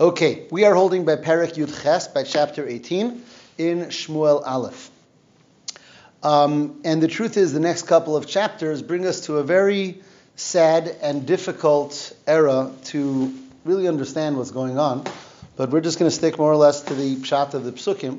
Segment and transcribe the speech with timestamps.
[0.00, 3.22] Okay, we are holding by Perek Yud Ches, by chapter 18
[3.58, 4.90] in Shmuel Aleph.
[6.20, 10.02] Um, and the truth is, the next couple of chapters bring us to a very
[10.34, 13.32] sad and difficult era to
[13.64, 15.04] really understand what's going on.
[15.54, 18.18] But we're just going to stick more or less to the pshat of the psukim,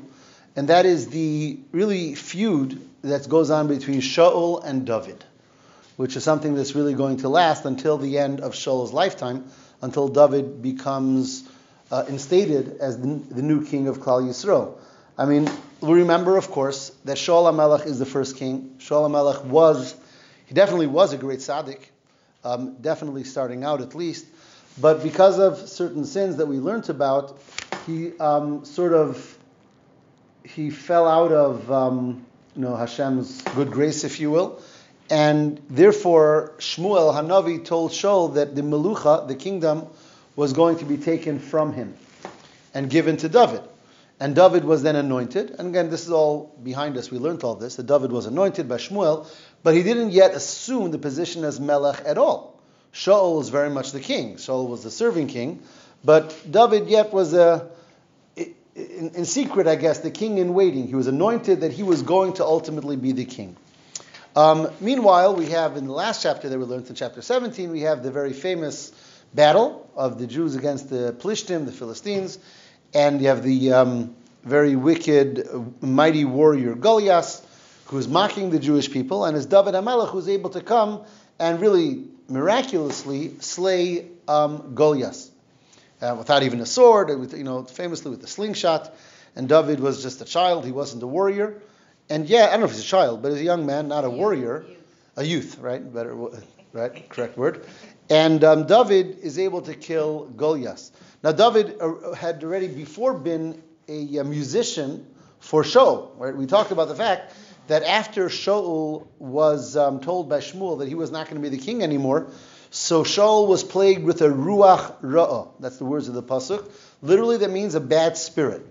[0.56, 5.22] and that is the really feud that goes on between Shaul and David,
[5.96, 9.44] which is something that's really going to last until the end of Shaul's lifetime,
[9.82, 11.45] until David becomes
[11.90, 14.76] uh, instated as the, the, new king of Klal Yisrael.
[15.16, 15.48] I mean,
[15.80, 18.76] we remember, of course, that Shaul HaMelech is the first king.
[18.78, 19.94] Shaul HaMelech was,
[20.46, 21.80] he definitely was a great tzaddik,
[22.44, 24.26] um, definitely starting out at least,
[24.78, 27.38] but because of certain sins that we learned about,
[27.86, 29.38] he um, sort of
[30.44, 32.24] he fell out of um,
[32.54, 34.60] you know Hashem's good grace, if you will,
[35.10, 39.86] and therefore Shmuel Hanavi told Shaul that the Melucha, the kingdom,
[40.36, 41.96] was going to be taken from him
[42.74, 43.62] and given to David.
[44.20, 45.56] And David was then anointed.
[45.58, 47.10] And again, this is all behind us.
[47.10, 47.76] We learned all this.
[47.76, 49.26] That David was anointed by Shmuel,
[49.62, 52.58] but he didn't yet assume the position as Melech at all.
[52.94, 54.36] Shaul was very much the king.
[54.36, 55.62] Shaul was the serving king,
[56.02, 57.68] but David yet was a,
[58.36, 58.54] in,
[59.14, 60.86] in secret, I guess, the king in waiting.
[60.86, 63.56] He was anointed that he was going to ultimately be the king.
[64.34, 67.82] Um, meanwhile, we have in the last chapter that we learned in chapter 17, we
[67.82, 68.92] have the very famous
[69.36, 72.38] battle of the Jews against the Plishtim, the Philistines,
[72.94, 75.46] and you have the um, very wicked,
[75.82, 77.42] mighty warrior Goliath,
[77.86, 81.04] who's mocking the Jewish people, and it's David HaMelech who's able to come
[81.38, 85.30] and really miraculously slay um, Goliath
[86.00, 88.92] uh, without even a sword, with, you know, famously with the slingshot.
[89.36, 91.60] And David was just a child; he wasn't a warrior.
[92.08, 94.04] And yeah, I don't know if he's a child, but he's a young man, not
[94.04, 94.64] a warrior,
[95.16, 95.82] a youth, right?
[95.92, 96.14] Better,
[96.76, 97.08] right?
[97.08, 97.66] Correct word.
[98.08, 100.90] And um, David is able to kill Goliath.
[101.22, 105.06] Now, David uh, had already before been a, a musician
[105.40, 106.10] for Shaul.
[106.16, 106.36] Right?
[106.36, 107.34] We talked about the fact
[107.66, 111.56] that after Shaul was um, told by Shmuel that he was not going to be
[111.56, 112.28] the king anymore,
[112.70, 115.48] so Shaul was plagued with a ruach ra'ah.
[115.60, 116.70] That's the words of the pasuk.
[117.00, 118.66] Literally, that means a bad spirit.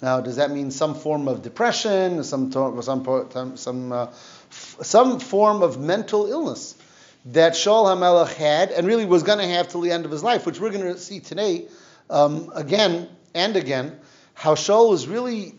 [0.00, 4.06] Now, does that mean some form of depression, some some some uh,
[4.50, 6.77] some form of mental illness?
[7.26, 10.22] That Shaul HaMelech had and really was going to have till the end of his
[10.22, 11.66] life, which we're going to see today
[12.10, 13.98] um, again and again,
[14.34, 15.54] how Shaul was really,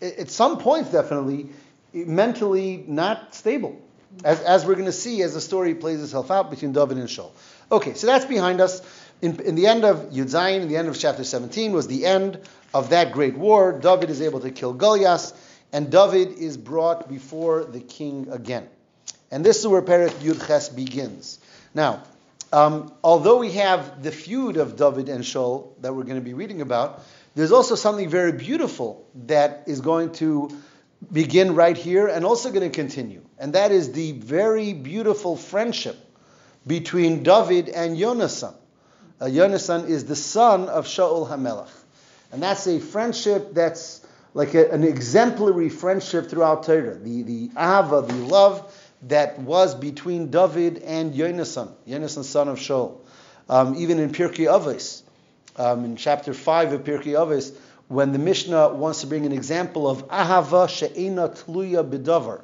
[0.00, 1.50] at some points definitely,
[1.92, 3.80] mentally not stable,
[4.24, 7.08] as, as we're going to see as the story plays itself out between David and
[7.08, 7.30] Shaul.
[7.70, 8.82] Okay, so that's behind us.
[9.20, 12.06] In, in the end of Yud Zayin, in the end of chapter 17, was the
[12.06, 12.40] end
[12.72, 13.72] of that great war.
[13.72, 15.32] David is able to kill Goliath,
[15.72, 18.68] and David is brought before the king again.
[19.30, 21.38] And this is where Perek Yud Ches begins.
[21.74, 22.02] Now,
[22.52, 26.34] um, although we have the feud of David and Shaul that we're going to be
[26.34, 27.02] reading about,
[27.34, 30.50] there's also something very beautiful that is going to
[31.12, 33.22] begin right here and also going to continue.
[33.38, 35.96] And that is the very beautiful friendship
[36.66, 38.54] between David and Yonasan.
[39.20, 41.70] Uh, Yonasan is the son of Shaul HaMelech.
[42.32, 46.94] And that's a friendship that's like a, an exemplary friendship throughout Torah.
[46.94, 52.98] The, the Ava, the love that was between David and Yonasan, Yonasan son of Shaul.
[53.48, 55.02] Um, even in Pirkei Avos,
[55.56, 57.54] um, in chapter 5 of Pirkei Avos,
[57.88, 62.42] when the Mishnah wants to bring an example of Ahava she'ena tluya bidavar,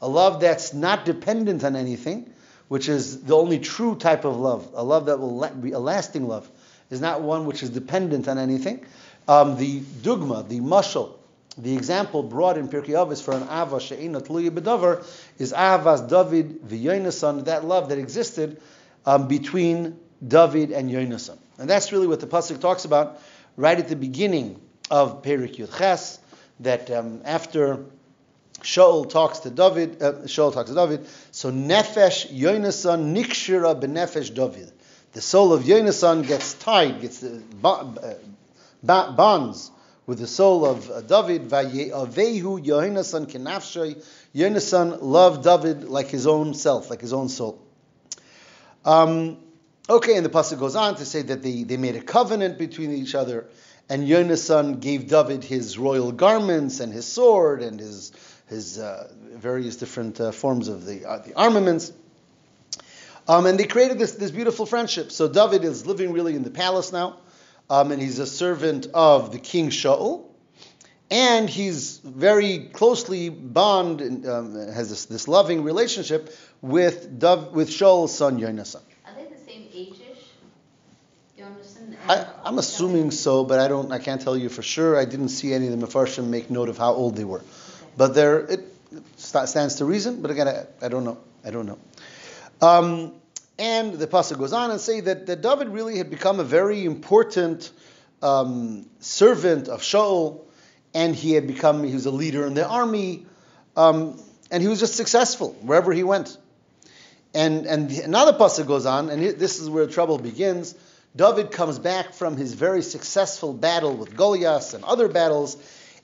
[0.00, 2.32] a love that's not dependent on anything,
[2.68, 6.26] which is the only true type of love, a love that will be a lasting
[6.26, 6.50] love,
[6.90, 8.84] is not one which is dependent on anything.
[9.28, 11.15] Um, the dugma, the mushal,
[11.58, 15.06] the example brought in Pirkei Avos for an Ava she'ina tluya bedavar
[15.38, 18.60] is Avas David v'Yonasan, that love that existed
[19.06, 21.38] um, between David and Yonasan.
[21.58, 23.20] And that's really what the pasuk talks about
[23.56, 26.18] right at the beginning of Perik Yud Ches,
[26.60, 27.84] that um, after
[28.60, 34.72] Shaul talks to David, uh, Shaul talks to David, so Nefesh Yonasan nikshira benefesh David.
[35.12, 37.40] The soul of Yonasan gets tied, gets uh,
[38.82, 39.70] bonds
[40.06, 41.48] with the soul of uh, David.
[41.48, 44.02] Vayeavehu Yonasan kenafshay.
[44.34, 47.60] Yonasan loved David like his own self, like his own soul.
[48.84, 49.38] Um,
[49.90, 52.92] okay, and the pasuk goes on to say that they, they made a covenant between
[52.92, 53.46] each other,
[53.88, 58.12] and Yonasan gave David his royal garments and his sword and his
[58.48, 61.92] his uh, various different uh, forms of the uh, the armaments.
[63.28, 65.10] Um, and they created this, this beautiful friendship.
[65.10, 67.16] So David is living really in the palace now
[67.68, 70.24] um, and he's a servant of the king Shaul,
[71.10, 77.70] and he's very closely bond and um, has this, this, loving relationship with Dav, with
[77.70, 78.82] Shaul's son Yonasan.
[79.06, 80.24] Are they the same age-ish,
[81.38, 83.92] Yonasan I, am assuming so, but I don't.
[83.92, 84.96] I can't tell you for sure.
[84.96, 87.46] I didn't see any of the Mefarshim make note of how old they were, okay.
[87.96, 88.60] but there it
[89.16, 90.22] stands to reason.
[90.22, 91.18] But again, I, I don't know.
[91.44, 91.78] I don't know.
[92.60, 93.12] Um,
[93.58, 96.84] and the pasuk goes on and say that, that David really had become a very
[96.84, 97.72] important
[98.22, 100.42] um, servant of Shaul,
[100.94, 103.26] and he had become he was a leader in the army,
[103.76, 104.20] um,
[104.50, 106.36] and he was just successful wherever he went.
[107.34, 110.74] And and another pasuk goes on, and this is where trouble begins.
[111.14, 115.56] David comes back from his very successful battle with Goliath and other battles,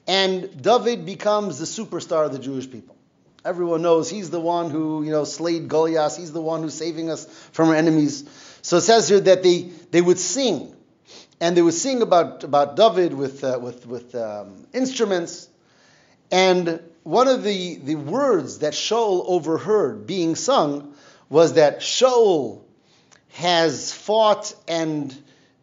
[0.06, 2.96] and David becomes the superstar of the Jewish people.
[3.44, 6.16] Everyone knows he's the one who, you know, slayed Goliath.
[6.16, 8.24] He's the one who's saving us from our enemies.
[8.62, 10.74] So it says here that they, they would sing,
[11.40, 15.48] and they would sing about, about David with, uh, with, with um, instruments.
[16.30, 20.94] And one of the, the words that Shaul overheard being sung
[21.28, 22.62] was that Shaul
[23.32, 25.16] has fought and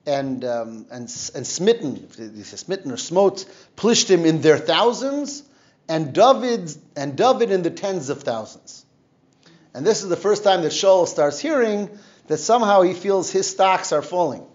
[0.06, 1.02] and um, and,
[1.36, 2.10] and smitten,
[2.44, 3.46] smitten or smote,
[3.78, 5.44] Plishtim in their thousands,
[5.90, 8.86] and David and David in the tens of thousands.
[9.74, 11.90] And this is the first time that Shaul starts hearing
[12.28, 14.46] that somehow he feels his stocks are falling,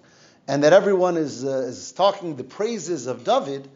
[0.49, 3.69] and that everyone is, uh, is talking the praises of David.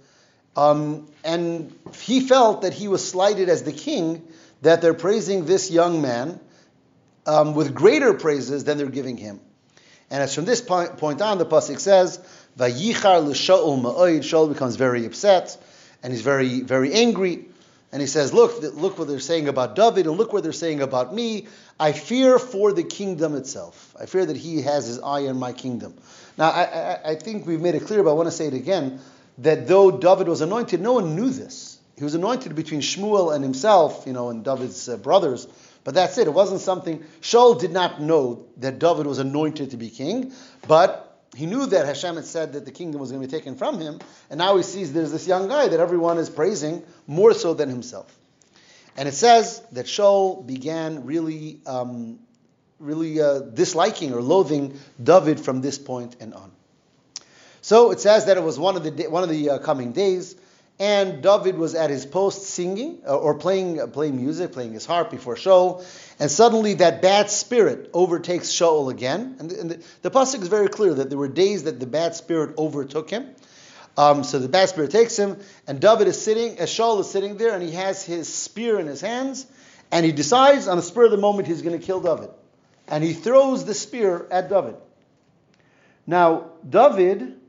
[0.56, 4.26] Um, and he felt that he was slighted as the king,
[4.62, 6.40] that they're praising this young man
[7.26, 9.40] um, with greater praises than they're giving him.
[10.10, 12.18] And as from this point, point on, the pasuk says.
[14.22, 15.56] Shaul becomes very upset,
[16.02, 17.46] and he's very, very angry.
[17.90, 20.82] And he says, look, look what they're saying about David, and look what they're saying
[20.82, 21.46] about me.
[21.80, 23.96] I fear for the kingdom itself.
[23.98, 25.94] I fear that he has his eye on my kingdom.
[26.36, 28.54] Now, I, I, I think we've made it clear, but I want to say it
[28.54, 29.00] again,
[29.38, 31.78] that though David was anointed, no one knew this.
[31.96, 35.48] He was anointed between Shmuel and himself, you know, and David's uh, brothers.
[35.82, 36.26] But that's it.
[36.26, 37.02] It wasn't something.
[37.22, 40.32] Shaul did not know that David was anointed to be king,
[40.66, 43.54] but he knew that Hashem had said that the kingdom was going to be taken
[43.56, 47.34] from him, and now he sees there's this young guy that everyone is praising more
[47.34, 48.14] so than himself.
[48.96, 52.18] And it says that Shaul began really, um,
[52.80, 56.50] really uh, disliking or loathing David from this point and on.
[57.60, 60.34] So it says that it was one of the one of the uh, coming days,
[60.80, 64.86] and David was at his post singing uh, or playing uh, playing music, playing his
[64.86, 65.84] harp before Shaul,
[66.18, 69.36] and suddenly that bad spirit overtakes Shaul again.
[69.38, 71.86] And the, and the, the pasuk is very clear that there were days that the
[71.86, 73.34] bad spirit overtook him.
[73.96, 77.36] Um, so the bad spirit takes him, and David is sitting, as Shaul is sitting
[77.36, 79.44] there, and he has his spear in his hands,
[79.90, 82.30] and he decides on the spur of the moment he's going to kill David,
[82.86, 84.76] and he throws the spear at David.
[86.06, 87.40] Now David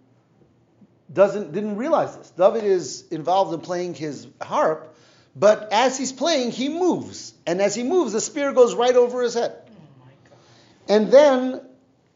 [1.13, 2.31] doesn't didn't realize this.
[2.31, 4.95] David is involved in playing his harp,
[5.35, 9.23] but as he's playing, he moves, and as he moves, the spear goes right over
[9.23, 9.55] his head.
[9.57, 10.35] Oh
[10.87, 11.61] and then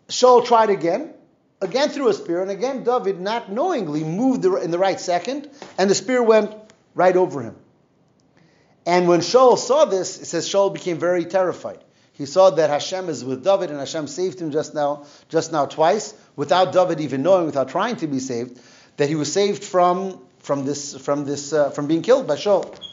[0.07, 1.12] Shaul tried again,
[1.59, 5.50] again threw a spear, and again David, not knowingly, moved in the right second,
[5.80, 6.53] and the spear went
[6.94, 7.56] right over him.
[8.85, 11.83] And when Shaul saw this, it says Shaul became very terrified.
[12.12, 15.65] He saw that Hashem is with David, and Hashem saved him just now, just now
[15.65, 18.62] twice, without David even knowing, without trying to be saved
[18.97, 22.93] that he was saved from from this from this uh, from being killed by Shaul.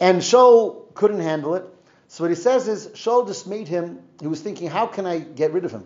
[0.00, 1.64] And Shaul couldn't handle it.
[2.08, 4.00] So what he says is Shaul just made him.
[4.20, 5.84] He was thinking, how can I get rid of him?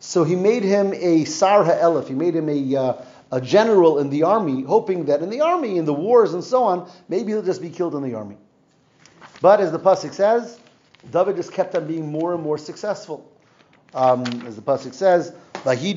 [0.00, 2.08] So he made him a Sar Ha'elef.
[2.08, 3.04] He made him a uh,
[3.34, 6.62] a general in the army, hoping that in the army, in the wars and so
[6.62, 8.36] on, maybe he'll just be killed in the army.
[9.40, 10.56] But as the pasuk says,
[11.10, 13.28] David just kept on being more and more successful.
[13.92, 15.32] Um, as the pasuk says,
[15.64, 15.94] he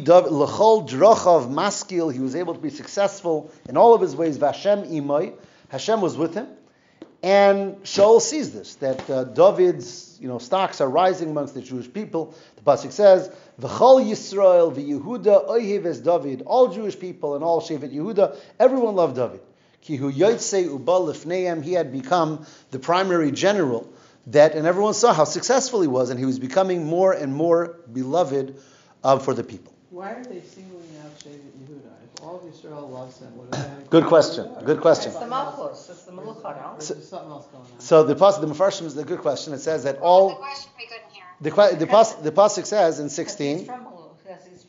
[2.20, 4.40] was able to be successful in all of his ways.
[4.40, 5.34] Vashem imay,
[5.70, 6.48] Hashem was with him.
[7.24, 11.92] And Shaul sees this, that uh, David's you know, stocks are rising amongst the Jewish
[11.92, 12.36] people.
[12.56, 16.44] The Pasuk says, V'chol Yisrael v'Yehuda oihiv es David.
[16.46, 19.42] All Jewish people and all Shevet Yehuda, everyone loved David.
[19.84, 23.92] Kihu yotzei ubal lifneim, he had become the primary general
[24.28, 27.80] that, and everyone saw how successful he was, and he was becoming more and more
[27.92, 28.60] beloved
[29.04, 29.74] uh, for the people.
[29.90, 32.07] Why are they singling out Shevet Yehuda?
[32.18, 34.50] If all of Israel loves them, what Good question.
[34.66, 35.12] Good question.
[35.12, 35.88] It's the Malchus.
[35.90, 36.80] It's the Melucha, no?
[36.80, 37.80] So, there's something else going on.
[37.80, 39.54] So the pasuk, the Mefarshim is a good question.
[39.54, 40.30] It says that all.
[40.30, 41.76] The question we couldn't hear.
[41.76, 43.70] The, the, pas, the pasuk says in 16.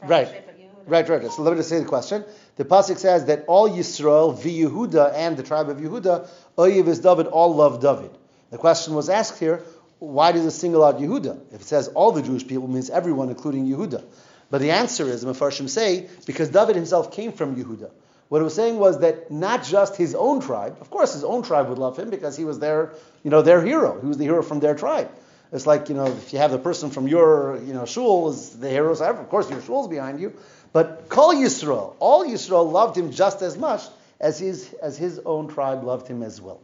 [0.02, 0.44] right.
[0.86, 1.32] Right, right.
[1.32, 2.24] So let me just say the question.
[2.56, 6.28] The pasuk says that all Yisrael, Yehuda, and the tribe of Yehuda,
[6.58, 8.10] Oyev is David, all love David.
[8.50, 9.62] The question was asked here,
[10.00, 11.54] why does it single out Yehuda?
[11.54, 14.04] If it says all the Jewish people, it means everyone, including Yehuda.
[14.50, 17.90] But the answer is, Mefarshim say, because David himself came from Yehuda.
[18.28, 21.42] What it was saying was that not just his own tribe, of course his own
[21.42, 24.00] tribe would love him because he was their, you know, their hero.
[24.00, 25.10] He was the hero from their tribe.
[25.50, 28.50] It's like, you know, if you have the person from your, you know, shul is
[28.50, 30.34] the hero, so of course your shul's behind you.
[30.74, 33.82] But Kol Yisrael, all Yisrael loved him just as much
[34.20, 36.60] as his, as his own tribe loved him as well.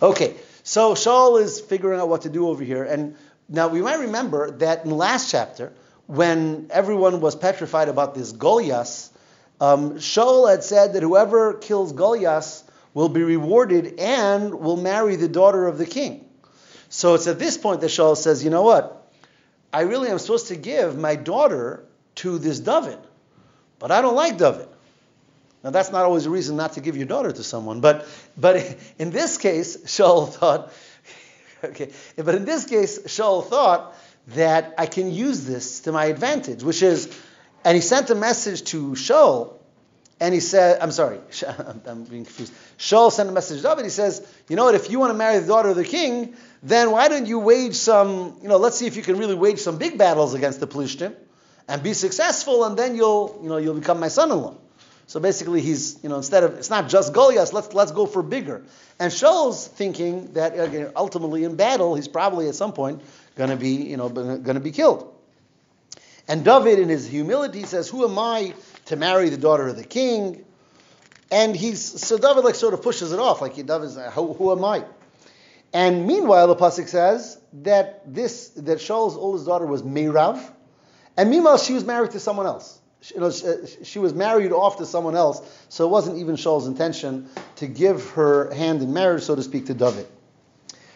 [0.00, 2.84] Okay, so Shaul is figuring out what to do over here.
[2.84, 3.16] And
[3.50, 5.72] now we might remember that in the last chapter,
[6.06, 9.10] when everyone was petrified about this Goliath,
[9.60, 15.28] um, Shaul had said that whoever kills Goliath will be rewarded and will marry the
[15.28, 16.24] daughter of the king.
[16.88, 19.10] So it's at this point that Shaul says, you know what?
[19.72, 21.84] I really am supposed to give my daughter
[22.16, 22.98] to this David,
[23.80, 24.68] but I don't like David.
[25.64, 28.06] Now that's not always a reason not to give your daughter to someone, but
[28.36, 30.72] but in this case, Shaul thought,
[31.64, 33.96] okay, but in this case, Shaul thought
[34.28, 37.14] that I can use this to my advantage, which is,
[37.64, 39.54] and he sent a message to Shaul,
[40.20, 41.18] and he said, I'm sorry,
[41.86, 42.52] I'm being confused.
[42.78, 43.84] Shaul sent a message to David.
[43.84, 44.74] He says, you know what?
[44.74, 47.74] If you want to marry the daughter of the king, then why don't you wage
[47.74, 50.66] some, you know, let's see if you can really wage some big battles against the
[50.66, 51.14] Plishtim
[51.68, 54.56] and be successful, and then you'll, you know, you'll become my son-in-law.
[55.06, 58.22] So basically, he's, you know, instead of it's not just Goliath, let's let's go for
[58.22, 58.62] bigger.
[58.98, 63.02] And Shaul's thinking that again, ultimately in battle, he's probably at some point
[63.36, 65.12] going to be, you know, going to be killed.
[66.26, 68.54] And David, in his humility, says, "Who am I
[68.86, 70.44] to marry the daughter of the king?"
[71.30, 74.64] And he's so David like sort of pushes it off, like David's, who, who am
[74.64, 74.84] I?
[75.72, 80.40] And meanwhile, the pasuk says that this that Shaul's oldest daughter was Meirav,
[81.16, 82.80] and meanwhile she was married to someone else.
[83.12, 86.66] You know, she, she, was married off to someone else, so it wasn't even Shaul's
[86.66, 90.06] intention to give her hand in marriage, so to speak, to David.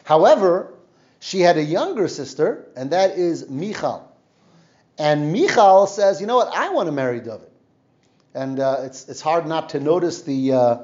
[0.04, 0.72] However,
[1.20, 4.04] she had a younger sister, and that is Michal.
[4.98, 7.48] And Michal says, you know what, I want to marry David.
[8.34, 10.76] And uh, it's, it's hard not to notice the, uh,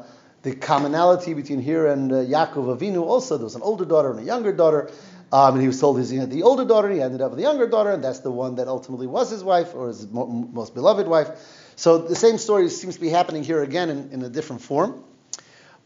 [0.42, 3.36] the commonality between here and uh, Yaakov Avinu also.
[3.36, 4.90] There was an older daughter and a younger daughter.
[5.32, 7.42] Um, and he was told he had the older daughter, he ended up with the
[7.42, 11.08] younger daughter, and that's the one that ultimately was his wife, or his most beloved
[11.08, 11.28] wife.
[11.74, 15.02] So the same story seems to be happening here again in, in a different form.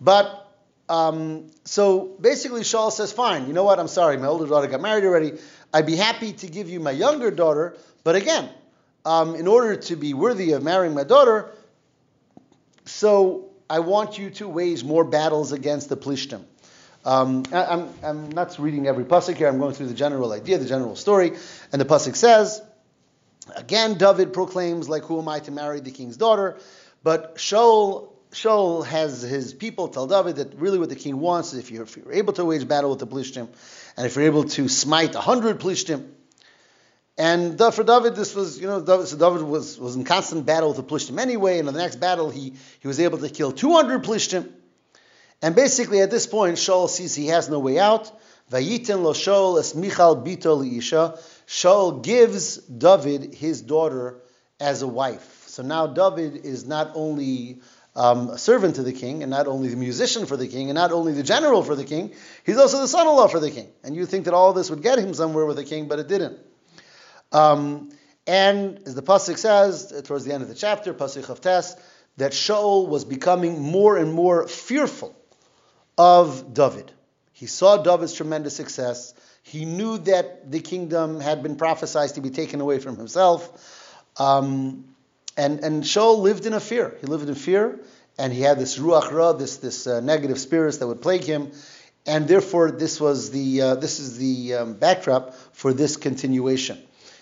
[0.03, 0.48] But
[0.89, 3.79] um, so basically, Shaul says, "Fine, you know what?
[3.79, 5.33] I'm sorry, my older daughter got married already.
[5.73, 8.49] I'd be happy to give you my younger daughter, but again,
[9.05, 11.51] um, in order to be worthy of marrying my daughter,
[12.87, 16.43] so I want you to wage more battles against the Plishtim.
[17.05, 19.49] Um, I, I'm, I'm not reading every pasuk here.
[19.49, 21.33] I'm going through the general idea, the general story,
[21.73, 22.61] and the pasuk says,
[23.55, 26.59] again, David proclaims, like, who am I to marry the king's daughter?
[27.03, 31.61] But Shaul, Shaul has his people tell David that really what the king wants is
[31.61, 33.49] if you're, if you're able to wage battle with the Plishtim,
[33.97, 36.09] and if you're able to smite a hundred Plishtim,
[37.17, 40.69] and for David, this was, you know, David, so David was, was in constant battle
[40.69, 43.51] with the Plishtim anyway, and in the next battle, he, he was able to kill
[43.51, 44.49] 200 Plishtim.
[45.43, 48.11] And basically, at this point, Shaul sees he has no way out.
[48.53, 51.21] Vayiten lo Shaul es Michal bito liisha.
[51.47, 54.21] Shaul gives David his daughter
[54.61, 55.45] as a wife.
[55.49, 57.61] So now David is not only
[57.99, 60.77] um, a servant to the king, and not only the musician for the king, and
[60.77, 62.15] not only the general for the king,
[62.47, 63.69] he's also the son-in-law for the king.
[63.83, 66.07] And you think that all this would get him somewhere with the king, but it
[66.07, 66.39] didn't.
[67.33, 67.91] Um,
[68.25, 71.41] and as the pasuk says towards the end of the chapter, pasuk of
[72.19, 75.17] that Shaul was becoming more and more fearful
[75.97, 76.93] of David.
[77.33, 79.13] He saw David's tremendous success.
[79.43, 83.93] He knew that the kingdom had been prophesied to be taken away from himself.
[84.17, 84.85] Um,
[85.39, 86.97] and, and Shaul lived in a fear.
[87.01, 87.79] He lived in fear,
[88.19, 91.53] and he had this ruach ra, this, this uh, negative spirits that would plague him.
[92.05, 96.79] And therefore, this was the uh, this is the um, backdrop for this continuation.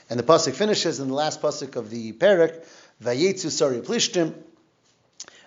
[0.09, 2.65] And the pasuk finishes in the last pasuk of the parak,
[3.03, 4.33] Vayetzu Sari Plishtim,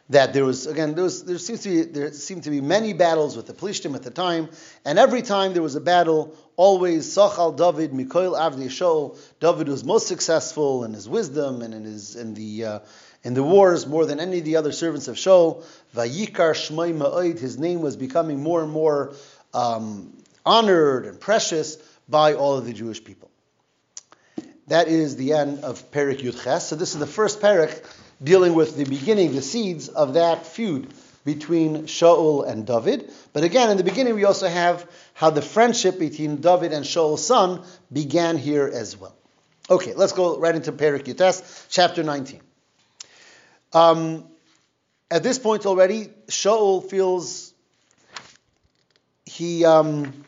[0.10, 2.94] that there was again there was there seems to be there seemed to be many
[2.94, 4.50] battles with the Plishtim at the time,
[4.84, 9.18] and every time there was a battle, always Sachal David Mikoil Avdi Shaul.
[9.40, 12.80] David was most successful in his wisdom and in his in the uh,
[13.24, 15.64] in the wars more than any of the other servants of Shaul.
[15.96, 19.14] Vayikar Shmai Ma'oid, his name was becoming more and more
[19.54, 23.30] um, honored and precious by all of the Jewish people.
[24.68, 26.68] That is the end of Perik Yud Ches.
[26.68, 27.84] So this is the first Perik
[28.22, 30.92] dealing with the beginning, the seeds of that feud
[31.26, 33.12] between Shaul and David.
[33.34, 37.26] But again, in the beginning, we also have how the friendship between David and Shaul's
[37.26, 39.16] son began here as well.
[39.70, 42.42] Okay, let's go right into Perik Yutes, chapter 19.
[43.74, 44.26] Um,
[45.12, 47.54] at this point already, Shaul feels
[49.26, 50.26] he um,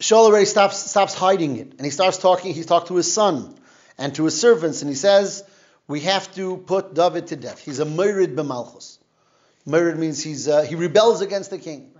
[0.00, 2.54] Shaul already stops, stops hiding it, and he starts talking.
[2.54, 3.54] He's talked to his son
[3.98, 5.44] and to his servants, and he says,
[5.88, 7.58] "We have to put David to death.
[7.58, 8.98] He's a merid b'malchus.
[9.66, 11.90] Merid means he's uh, he rebels against the king.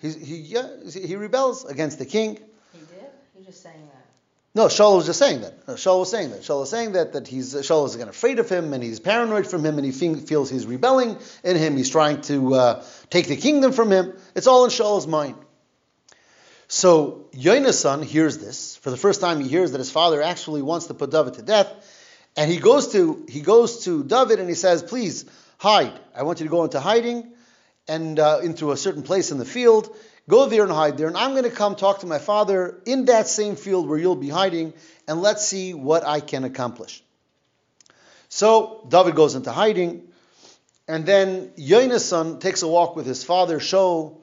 [0.00, 2.38] He's, he yeah he rebels against the king.
[2.72, 2.88] He did.
[3.36, 4.06] He's just saying that.
[4.54, 5.66] No, Shaul was just saying that.
[5.66, 6.40] No, Shaul was saying that.
[6.40, 9.46] Shaul was saying that that he's Shaul is again afraid of him and he's paranoid
[9.46, 11.76] from him and he fe- feels he's rebelling in him.
[11.76, 14.12] He's trying to uh, take the kingdom from him.
[14.34, 15.36] It's all in Shaul's mind.
[16.68, 19.40] So Yonasan hears this for the first time.
[19.40, 21.70] He hears that his father actually wants to put David to death,
[22.36, 25.24] and he goes to he goes to David and he says, "Please
[25.58, 25.92] hide.
[26.14, 27.32] I want you to go into hiding
[27.88, 29.94] and uh, into a certain place in the field.
[30.28, 33.06] Go there and hide there, and I'm going to come talk to my father in
[33.06, 34.72] that same field where you'll be hiding,
[35.08, 37.02] and let's see what I can accomplish."
[38.28, 40.08] So David goes into hiding,
[40.88, 44.22] and then Yonasan takes a walk with his father Shaul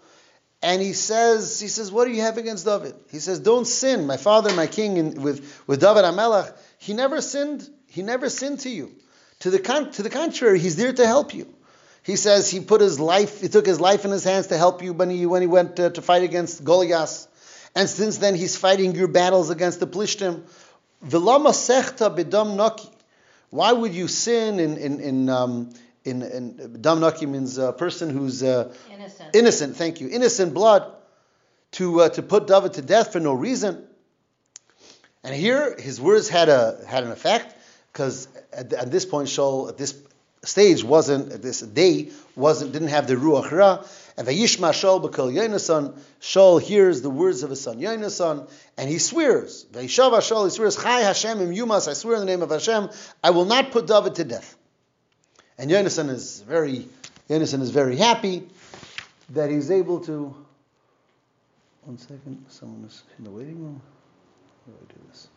[0.62, 2.94] and he says, he says, what do you have against David?
[3.12, 4.08] He says, don't sin.
[4.08, 7.70] My father, my king, in, with, with David Amelach, he never sinned.
[8.00, 8.94] He never sinned to you.
[9.40, 11.54] To the, con- to the contrary, he's there to help you.
[12.02, 14.82] He says he put his life, he took his life in his hands to help
[14.82, 17.28] you when he, when he went uh, to fight against Goliath.
[17.76, 20.44] And since then, he's fighting your battles against the Plishtim.
[21.06, 22.88] V'lama sechta bedam naki.
[23.50, 25.70] Why would you sin in, in, in, um,
[26.06, 29.36] in, in dam naki means a person who's uh, Innocent.
[29.36, 30.90] innocent, thank you, innocent blood
[31.74, 33.86] to uh, to put David to death for no reason.
[35.22, 37.58] And here his words had a had an effect
[37.92, 40.00] because at, at this point Shaul at this
[40.44, 43.84] stage wasn't at this day wasn't didn't have the ruach ra
[44.18, 49.00] and vayishma Shaul b'kol Yonasan Shaul hears the words of his son Yonasan and he
[49.00, 52.52] swears vayishav Shaul he swears Chai Hashem im Yumas I swear in the name of
[52.52, 52.90] Hashem
[53.24, 54.56] I will not put David to death.
[55.58, 56.88] And Yonasan is very
[57.30, 58.48] Yonasan is very happy
[59.32, 60.36] that he's able to.
[61.84, 63.82] One second, someone is in the waiting room.
[64.66, 65.28] How do I do this?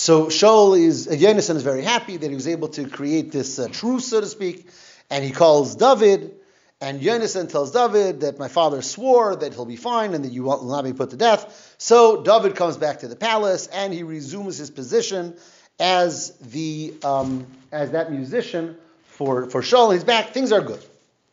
[0.00, 3.68] So Shaul is, Yonasan is very happy that he was able to create this uh,
[3.68, 4.66] truce, so to speak,
[5.10, 6.36] and he calls David,
[6.80, 10.44] and Yonasan tells David that my father swore that he'll be fine and that you
[10.44, 11.74] will not be put to death.
[11.76, 15.36] So David comes back to the palace and he resumes his position
[15.78, 19.92] as the um, as that musician for, for Shaul.
[19.92, 20.30] He's back.
[20.30, 20.82] Things are good.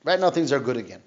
[0.04, 1.02] Right now, things are good again.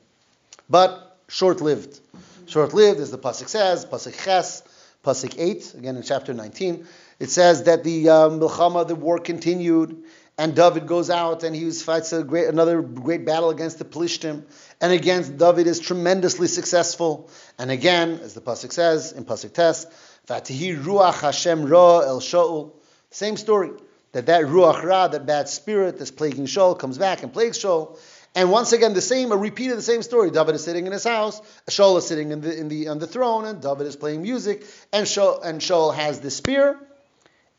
[0.70, 2.01] But short lived.
[2.46, 4.62] Short lived, as the Pasuk says, Pasuk Ches,
[5.05, 6.87] Pasuk 8, again in chapter 19.
[7.21, 10.05] It says that the um, Milchama, the war continued,
[10.39, 14.45] and David goes out and he fights great, another great battle against the Plishtim.
[14.81, 17.31] And again, David is tremendously successful.
[17.59, 19.87] And again, as the Pasuk says in Pasuk Tes,
[20.27, 22.73] Vatihi Ruach Hashem Ra El Shaul.
[23.11, 23.73] Same story
[24.13, 27.99] that that ruach ra, that bad spirit that's plaguing Shaul, comes back and plagues Shaul.
[28.35, 30.31] And once again, the same, a repeat of the same story.
[30.31, 33.07] David is sitting in his house, Shaul is sitting in the, in the, on the
[33.07, 36.79] throne, and David is playing music, and Shaul, and Shaul has the spear.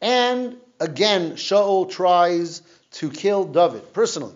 [0.02, 4.36] And again, Shaul tries to kill David personally.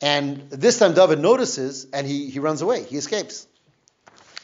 [0.00, 3.46] And this time David notices, and he, he runs away, he escapes.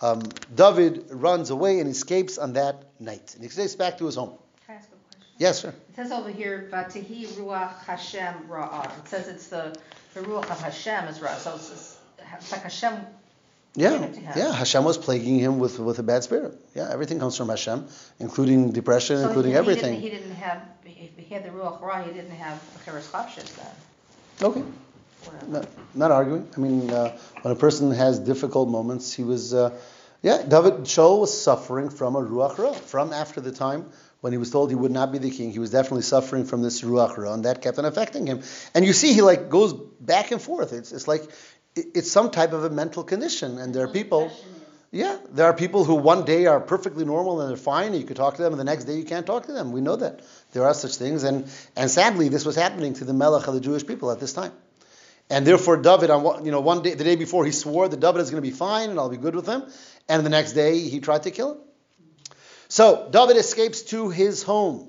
[0.00, 0.22] Um,
[0.54, 3.34] David runs away and escapes on that night.
[3.34, 4.38] And he escapes back to his home.
[4.66, 5.22] Can I ask a question?
[5.38, 5.70] Yes, sir.
[5.70, 8.96] It says over here, Vatihi Ruach Hashem Ra'ah.
[9.00, 9.76] It says it's the,
[10.14, 11.34] the Ruach of Hashem is Ra.
[11.34, 11.98] So it's,
[12.36, 12.94] it's like Hashem.
[13.74, 14.32] Yeah, Gave it to him.
[14.36, 14.52] yeah.
[14.52, 16.58] Hashem was plaguing him with, with a bad spirit.
[16.74, 17.86] Yeah, everything comes from Hashem,
[18.18, 20.00] including depression, So including he, everything.
[20.00, 22.84] He didn't, he didn't have, if he had the Ruach Ra, he didn't have a
[22.90, 23.66] Cheres Chapshis then.
[24.40, 24.62] Okay,
[25.24, 25.68] Whatever.
[25.94, 26.48] not, arguing.
[26.56, 29.78] I mean, uh, when a person has difficult moments, he was, uh,
[30.22, 32.72] yeah, David Shaul was suffering from a ruach ra.
[32.72, 35.58] From after the time when he was told he would not be the king, he
[35.60, 38.42] was definitely suffering from this ruach ra, and that kept on affecting him.
[38.74, 40.72] And you see, he like goes back and forth.
[40.72, 41.22] It's, it's like
[41.94, 44.30] it's some type of a mental condition, and there are people.
[44.90, 48.06] Yeah, there are people who one day are perfectly normal and they're fine, and you
[48.06, 49.70] can talk to them, and the next day you can't talk to them.
[49.70, 53.12] We know that there are such things, and and sadly, this was happening to the
[53.12, 54.52] Melech of the Jewish people at this time.
[55.28, 58.00] And therefore, David, on one- you know, one day, the day before, he swore that
[58.00, 59.64] David is going to be fine and I'll be good with him,
[60.08, 61.58] and the next day he tried to kill him.
[62.68, 64.88] So David escapes to his home,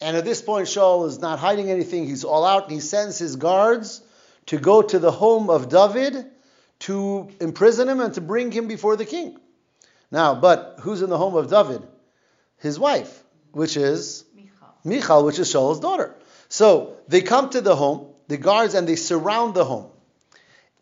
[0.00, 3.16] and at this point, Shaul is not hiding anything; he's all out, and he sends
[3.16, 4.00] his guards
[4.50, 6.26] to go to the home of David
[6.80, 9.38] to imprison him and to bring him before the king.
[10.10, 11.86] Now, but who's in the home of David?
[12.58, 14.74] His wife, which is Michal.
[14.84, 16.16] Michal, which is Shaul's daughter.
[16.48, 19.88] So they come to the home, the guards, and they surround the home.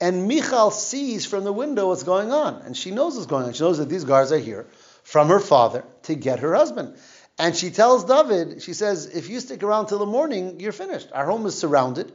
[0.00, 3.52] And Michal sees from the window what's going on, and she knows what's going on.
[3.52, 4.66] She knows that these guards are here
[5.02, 6.96] from her father to get her husband.
[7.38, 11.10] And she tells David, she says, if you stick around till the morning, you're finished.
[11.12, 12.10] Our home is surrounded.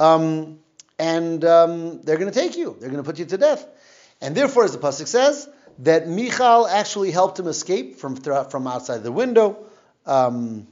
[0.00, 0.58] Um,
[1.02, 2.76] and um, they're going to take you.
[2.78, 3.66] They're going to put you to death.
[4.20, 5.48] And therefore, as the pasuk says,
[5.80, 9.66] that Michal actually helped him escape from from outside the window.
[10.06, 10.68] Um,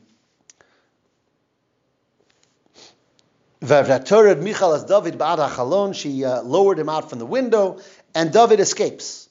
[3.60, 5.94] Michal as David ba'ad.
[5.94, 7.80] She uh, lowered him out from the window,
[8.14, 9.28] and David escapes.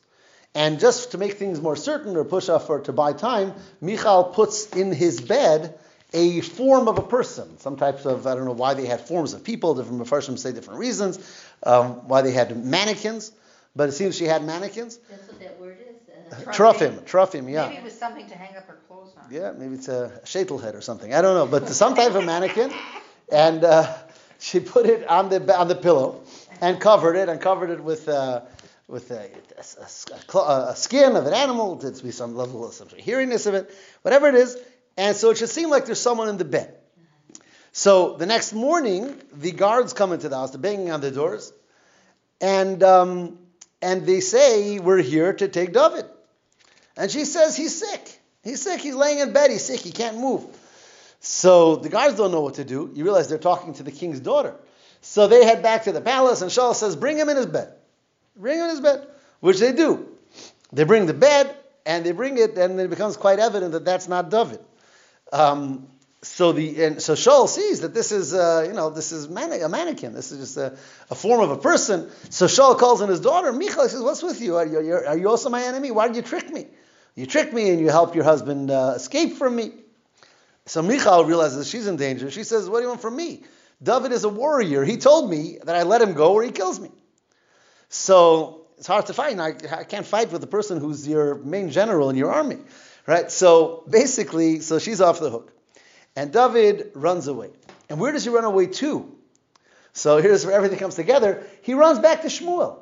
[0.53, 4.25] And just to make things more certain or push off for to buy time, Michal
[4.25, 5.79] puts in his bed
[6.13, 7.58] a form of a person.
[7.60, 10.52] Some types of, I don't know why they had forms of people, different Mepharshim say
[10.52, 11.19] different reasons,
[11.63, 13.32] um, why they had mannequins,
[13.76, 14.98] but it seems she had mannequins.
[15.10, 16.38] That's what that word is.
[16.38, 17.67] uh, Truffim, truffim, yeah.
[17.67, 19.32] Maybe it was something to hang up her clothes on.
[19.32, 21.13] Yeah, maybe it's a shetel head or something.
[21.13, 22.72] I don't know, but some type of mannequin,
[23.32, 23.95] and uh,
[24.39, 26.22] she put it on the on the pillow
[26.62, 28.08] and covered it and covered it with.
[28.08, 28.41] Uh,
[28.88, 32.88] with a, a, a, a, skin of an animal, to be some level of some
[32.88, 33.69] hearingness of it,
[34.02, 34.58] whatever it is,
[34.97, 36.75] and so it should seem like there's someone in the bed.
[37.71, 41.54] So the next morning, the guards come into the house, they're banging on the doors,
[42.41, 43.38] and um,
[43.82, 46.06] and they say, "We're here to take David."
[46.97, 48.19] And she says, "He's sick.
[48.43, 48.82] He's sick.
[48.82, 49.52] He's laying in bed.
[49.52, 49.80] He's sick.
[49.80, 50.45] He can't move."
[51.21, 52.91] So the guards don't know what to do.
[52.93, 54.56] You realize they're talking to the king's daughter.
[55.02, 57.73] So they head back to the palace, and Shaul says, "Bring him in his bed.
[58.36, 59.08] Bring him in his bed,"
[59.39, 60.08] which they do.
[60.71, 64.08] They bring the bed, and they bring it, and it becomes quite evident that that's
[64.08, 64.60] not David.
[65.31, 65.87] Um,
[66.21, 69.29] so the and so Shaul sees that this is uh, you know this is a
[69.29, 70.13] mannequin.
[70.13, 70.77] This is just a,
[71.09, 72.09] a, form of a person.
[72.29, 73.83] So Shaul calls in his daughter Michal.
[73.83, 74.57] He says, "What's with you?
[74.57, 75.91] Are you, are you also my enemy?
[75.91, 76.67] Why did you trick me?
[77.15, 79.71] You tricked me and you helped your husband uh, escape from me."
[80.65, 82.29] So Michal realizes she's in danger.
[82.31, 83.43] She says, "What do you want from me?
[83.81, 84.83] David is a warrior.
[84.83, 86.89] He told me that I let him go or he kills me."
[87.87, 89.39] So it's hard to fight.
[89.39, 92.57] I, I can't fight with the person who's your main general in your army,
[93.10, 93.32] right?
[93.32, 95.52] So basically, so she's off the hook.
[96.15, 97.50] And David runs away.
[97.89, 99.15] And where does he run away to?
[99.93, 101.43] So here's where everything comes together.
[101.63, 102.78] He runs back to Shmuel.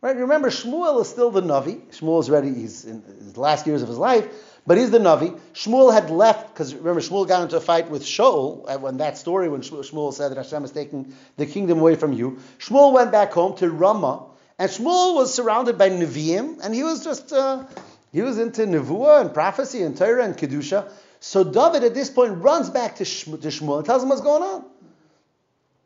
[0.00, 0.16] Right?
[0.16, 1.82] Remember, Shmuel is still the Navi.
[1.90, 4.26] Shmuel is ready, he's in his last years of his life,
[4.66, 5.38] but he's the Navi.
[5.52, 9.50] Shmuel had left, because remember, Shmuel got into a fight with Shaul, when that story,
[9.50, 12.38] when Shmuel said that Hashem is taking the kingdom away from you.
[12.58, 14.24] Shmuel went back home to Ramah,
[14.58, 17.64] and Shmuel was surrounded by Nevi'im, and he was just, uh,
[18.12, 20.90] he was into Nevuah and prophecy and Torah and Kedusha.
[21.20, 24.62] So David at this point runs back to, Shmuel and tells him what's going on.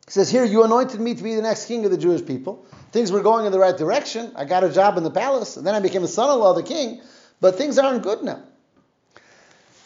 [0.05, 2.65] He says, Here, you anointed me to be the next king of the Jewish people.
[2.91, 4.31] Things were going in the right direction.
[4.35, 6.51] I got a job in the palace, and then I became a son in law
[6.51, 7.01] of the king,
[7.41, 8.43] but things aren't good now.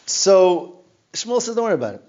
[0.06, 0.80] So
[1.12, 2.02] Shmuel says, Don't worry about it.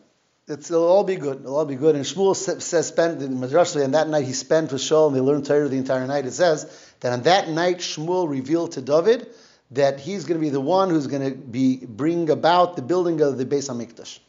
[0.48, 1.42] It's, it'll all be good.
[1.42, 1.96] It'll all be good.
[1.96, 5.22] And Shmuel says, spent in Madrash, and that night he spent with Shaul, and they
[5.22, 6.26] learned Torah the entire night.
[6.26, 6.66] It says
[7.02, 9.28] that on that night Shmuel revealed to David
[9.72, 13.22] that he's going to be the one who's going to be bring about the building
[13.22, 14.20] of the Beis Hamikdash.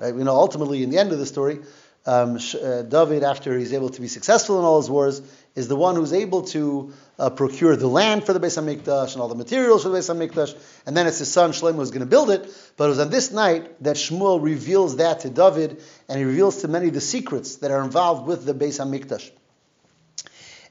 [0.00, 0.14] Right?
[0.14, 1.60] We know ultimately in the end of the story,
[2.06, 5.20] um, uh, David, after he's able to be successful in all his wars,
[5.54, 9.20] is the one who's able to uh, procure the land for the Beis Hamikdash and
[9.20, 10.56] all the materials for the Beis Hamikdash,
[10.86, 12.48] and then it's his son Shlomo who's going to build it.
[12.76, 16.62] But it was on this night that Shmuel reveals that to David, and he reveals
[16.62, 19.30] to many the secrets that are involved with the Beis Hamikdash.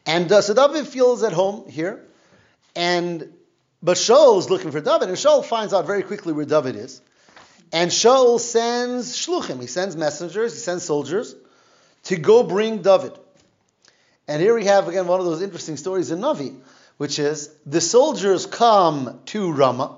[0.05, 2.03] And uh, so David feels at home here,
[2.75, 3.31] and
[3.81, 7.01] but Shaul is looking for David, and Shaul finds out very quickly where David is.
[7.71, 11.35] And Shaul sends shluchim, he sends messengers, he sends soldiers
[12.03, 13.11] to go bring David.
[14.27, 16.57] And here we have again one of those interesting stories in Navi,
[16.97, 19.95] which is the soldiers come to Ramah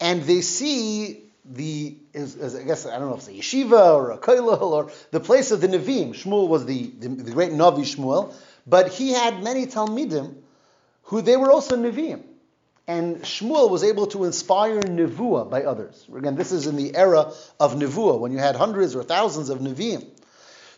[0.00, 4.18] and they see the, I guess, I don't know if it's a yeshiva or a
[4.18, 6.10] koilel or the place of the Nevi'im.
[6.10, 8.34] Shmuel was the, the, the great Navi Shmuel,
[8.66, 10.34] but he had many Talmidim
[11.04, 12.22] who they were also Nevi'im.
[12.88, 16.04] And Shmuel was able to inspire Nevuah by others.
[16.14, 19.60] Again, this is in the era of Nevuah, when you had hundreds or thousands of
[19.60, 20.04] Nevi'im.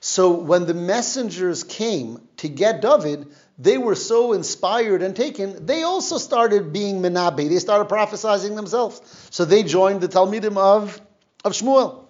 [0.01, 5.83] So when the messengers came to get David, they were so inspired and taken, they
[5.83, 7.49] also started being menabe.
[7.49, 9.01] They started prophesying themselves.
[9.31, 11.01] So they joined the Talmidim of,
[11.43, 12.05] of Shmuel.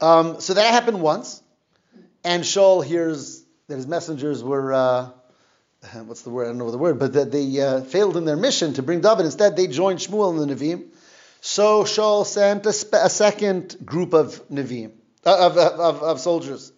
[0.00, 1.42] Um, so that happened once.
[2.24, 5.10] And Shaul hears that his messengers were, uh,
[6.04, 6.44] what's the word?
[6.44, 9.00] I don't know the word, but that they uh, failed in their mission to bring
[9.00, 9.24] David.
[9.24, 10.88] Instead, they joined Shmuel in the Nevi'im.
[11.40, 14.92] So Shaul sent a, spe- a second group of Nevi'im,
[15.24, 16.72] uh, of, of, of, soldiers.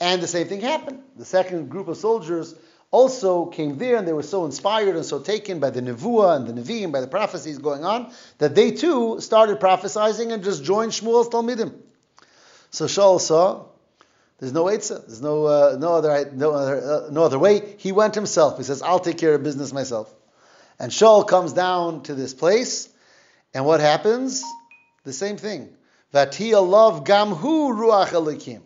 [0.00, 1.02] And the same thing happened.
[1.16, 2.54] The second group of soldiers
[2.90, 6.46] also came there, and they were so inspired and so taken by the Nevuah and
[6.46, 10.92] the Nevi'im, by the prophecies going on, that they too started prophesying and just joined
[10.92, 11.74] Shmuel's Talmidim.
[12.70, 13.66] So Shaul saw
[14.40, 15.06] there's no Eitzah.
[15.06, 17.74] There's no uh, no other no other uh, no other way.
[17.76, 18.56] He went himself.
[18.56, 20.12] He says, "I'll take care of business myself."
[20.78, 22.88] And Shaul comes down to this place,
[23.52, 24.42] and what happens?
[25.04, 25.68] The same thing.
[26.14, 28.62] Vatia love gamhu ruach elikim.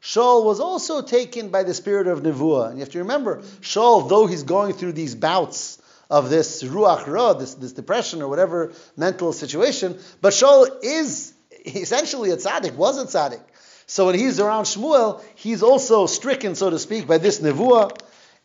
[0.00, 2.68] Shaul was also taken by the spirit of nevuah.
[2.68, 7.06] And you have to remember, Shaul, though he's going through these bouts of this ruach
[7.06, 11.34] ra, this, this depression or whatever mental situation, but Shaul is
[11.66, 13.42] essentially a tzaddik, was a tzaddik.
[13.88, 17.98] So when he's around Shmuel, he's also stricken, so to speak, by this nevuah.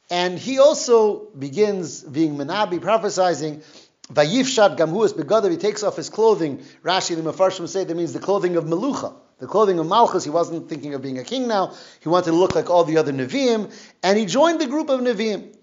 [0.09, 3.61] And he also begins being Menabi, prophesying.
[4.07, 5.51] Vayifshat gamhuas begadav.
[5.51, 6.59] He takes off his clothing.
[6.81, 10.23] Rashi the Mefarshim say that means the clothing of Melucha, the clothing of Malchus.
[10.23, 11.73] He wasn't thinking of being a king now.
[11.99, 13.69] He wanted to look like all the other Nevi'im,
[14.01, 15.53] and he joined the group of Nevi'im.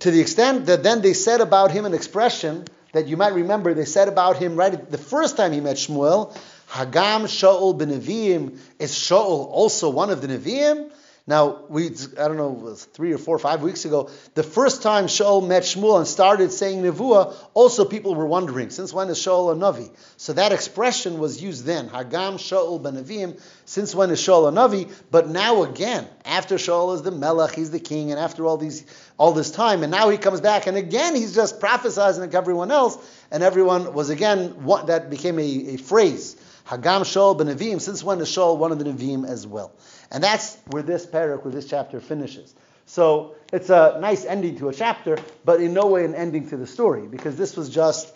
[0.00, 3.72] To the extent that then they said about him an expression that you might remember.
[3.74, 6.36] They said about him right the first time he met Shmuel,
[6.70, 8.58] Hagam Shaul ben Nevi'im.
[8.78, 10.90] Is Shaul also one of the Nevi'im?
[11.26, 15.04] Now, we, I don't know, three or four or five weeks ago, the first time
[15.04, 19.52] Shaul met Shmuel and started saying Nevuah, also people were wondering, since when is Shaul
[19.52, 19.90] a Navi?
[20.16, 24.52] So that expression was used then, Hagam Shaul ben Nevi'im, since when is Shaul a
[24.52, 24.92] Navi?
[25.10, 28.84] But now again, after Shaul is the Melech, he's the king, and after all these,
[29.16, 32.72] all this time, and now he comes back, and again he's just prophesizing like everyone
[32.72, 32.98] else,
[33.30, 36.34] and everyone was again, what, that became a, a phrase.
[36.70, 39.72] Hagam Shaul ben Nevi'im, since when is Shaul one of the Nevi'im as well?
[40.12, 42.54] And that's where this parak, where this chapter finishes.
[42.86, 46.56] So it's a nice ending to a chapter, but in no way an ending to
[46.56, 48.14] the story, because this was just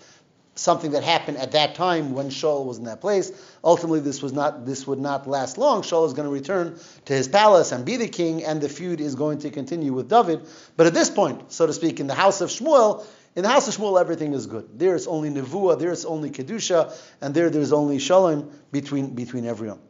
[0.55, 3.33] something that happened at that time when Shaul was in that place.
[3.64, 5.83] Ultimately, this was not this would not last long.
[5.83, 9.01] Shaul is going to return to his palace and be the king, and the feud
[9.01, 10.47] is going to continue with David.
[10.77, 13.05] But at this point, so to speak, in the house of Shmuel,
[13.37, 14.79] in the house of Shmuel, everything is good.
[14.79, 19.44] There is only nevuah, there is only kedusha, and there there's only shalom between between
[19.44, 19.81] everyone.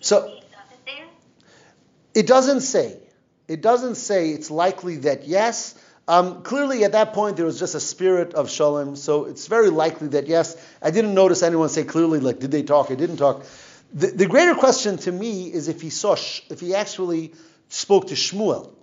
[0.00, 0.38] So
[2.14, 2.96] it doesn't say.
[3.48, 4.30] It doesn't say.
[4.30, 5.74] It's likely that yes.
[6.06, 9.68] Um, clearly, at that point, there was just a spirit of shalom, so it's very
[9.68, 10.56] likely that yes.
[10.80, 13.44] I didn't notice anyone say clearly, like, did they talk or didn't talk.
[13.92, 16.14] The, the greater question to me is if he saw,
[16.48, 17.34] if he actually
[17.68, 18.74] spoke to Shmuel,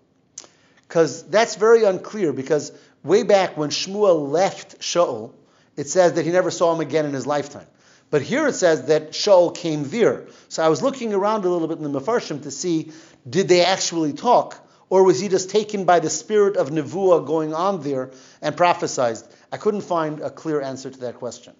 [0.87, 2.31] because that's very unclear.
[2.31, 2.71] Because
[3.05, 5.31] way back when Shmuel left Shaul,
[5.77, 7.67] it says that he never saw him again in his lifetime.
[8.09, 10.27] But here it says that Shaul came there.
[10.47, 12.91] So I was looking around a little bit in the Mefarshim to see
[13.27, 14.61] did they actually talk?
[14.89, 19.17] Or was he just taken by the spirit of Nevuah going on there and prophesied?
[19.51, 21.55] I couldn't find a clear answer to that question.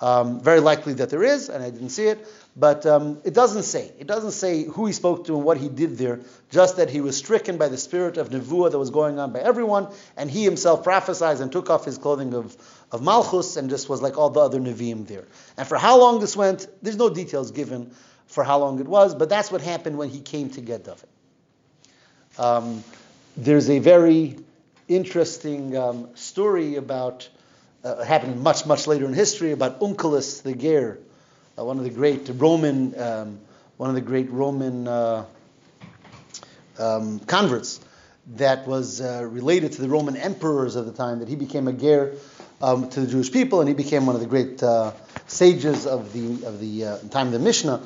[0.00, 2.26] Um, very likely that there is, and I didn't see it,
[2.56, 3.92] but um, it doesn't say.
[3.98, 7.00] It doesn't say who he spoke to and what he did there, just that he
[7.00, 10.44] was stricken by the spirit of Nevuah that was going on by everyone, and he
[10.44, 12.56] himself prophesied and took off his clothing of,
[12.90, 15.26] of Malchus and just was like all the other Nevi'im there.
[15.56, 17.92] And for how long this went, there's no details given
[18.26, 21.08] for how long it was, but that's what happened when he came to get David.
[22.36, 22.82] Um,
[23.36, 24.36] there's a very
[24.88, 27.28] interesting um, story about,
[27.84, 30.98] uh, happening much, much later in history, about Onkelos the Ger,
[31.58, 33.40] uh, one of the great Roman, um,
[33.76, 35.24] one of the great Roman uh,
[36.78, 37.80] um, converts
[38.36, 41.72] that was uh, related to the Roman emperors of the time, that he became a
[41.72, 42.14] Ger
[42.62, 44.92] um, to the Jewish people, and he became one of the great uh,
[45.26, 47.82] sages of the, of the uh, time of the Mishnah.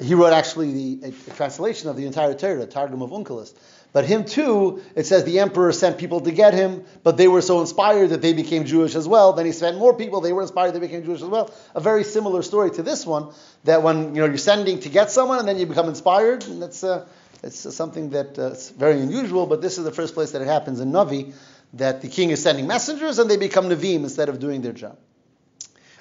[0.00, 3.54] He wrote actually the, a, a translation of the entire Torah, Targum of Onkelos.
[3.92, 7.42] But him too, it says the emperor sent people to get him, but they were
[7.42, 9.34] so inspired that they became Jewish as well.
[9.34, 11.52] Then he sent more people, they were inspired, they became Jewish as well.
[11.74, 13.32] A very similar story to this one,
[13.64, 16.62] that when you know you're sending to get someone and then you become inspired, and
[16.62, 17.06] that's uh,
[17.42, 19.46] it's uh, something that's uh, very unusual.
[19.46, 21.34] But this is the first place that it happens in Navi,
[21.74, 24.96] that the king is sending messengers and they become Navim instead of doing their job.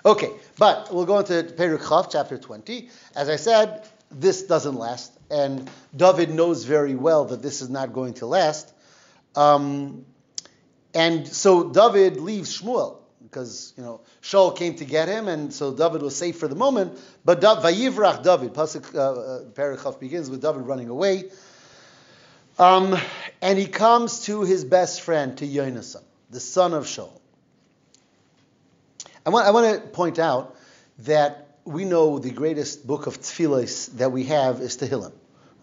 [0.06, 2.90] Okay, but we'll go into Peruk chapter 20.
[3.16, 7.94] As I said, this doesn't last, and David knows very well that this is not
[7.94, 8.72] going to last.
[9.36, 10.06] Um,
[10.94, 15.74] and so David leaves Shmuel because you know Shaul came to get him, and so
[15.74, 17.00] David was safe for the moment.
[17.24, 21.32] But Vayivrach David, pasuk uh, uh begins with David running away,
[22.60, 22.98] um,
[23.42, 27.20] and he comes to his best friend, to Yonasan, the son of Shaul.
[29.26, 30.58] I want, I want to point out
[31.00, 35.14] that we know the greatest book of tefillos that we have is Tehillim.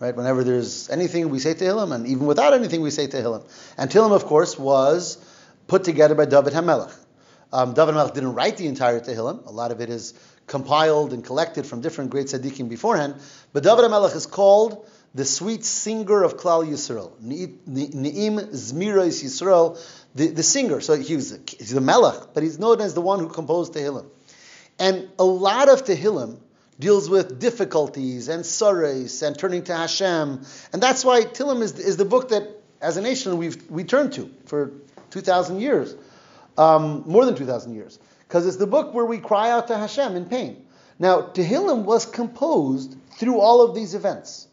[0.01, 0.15] Right?
[0.15, 3.45] Whenever there's anything, we say Tehillim, and even without anything, we say Tehillim.
[3.77, 5.19] And Tehillim, of course, was
[5.67, 6.95] put together by David HaMelech.
[7.53, 9.47] Um, David HaMelech didn't write the entire Tehillim.
[9.47, 10.15] A lot of it is
[10.47, 13.17] compiled and collected from different great tzaddikim beforehand.
[13.53, 17.19] But David HaMelech is called the sweet singer of Klal Yisrael.
[17.21, 19.79] Ni'im Zmiros Yisrael,
[20.15, 20.81] the, the singer.
[20.81, 24.07] So he was, he's the Melech, but he's known as the one who composed Tehillim.
[24.79, 26.39] And a lot of Tehillim
[26.79, 30.43] deals with difficulties and sorrows and turning to Hashem.
[30.73, 32.49] And that's why Tehillim is, is the book that,
[32.81, 34.73] as a nation, we've we turned to for
[35.11, 35.95] 2,000 years,
[36.57, 37.99] um, more than 2,000 years.
[38.27, 40.65] Because it's the book where we cry out to Hashem in pain.
[40.99, 44.47] Now, Tehillim was composed through all of these events.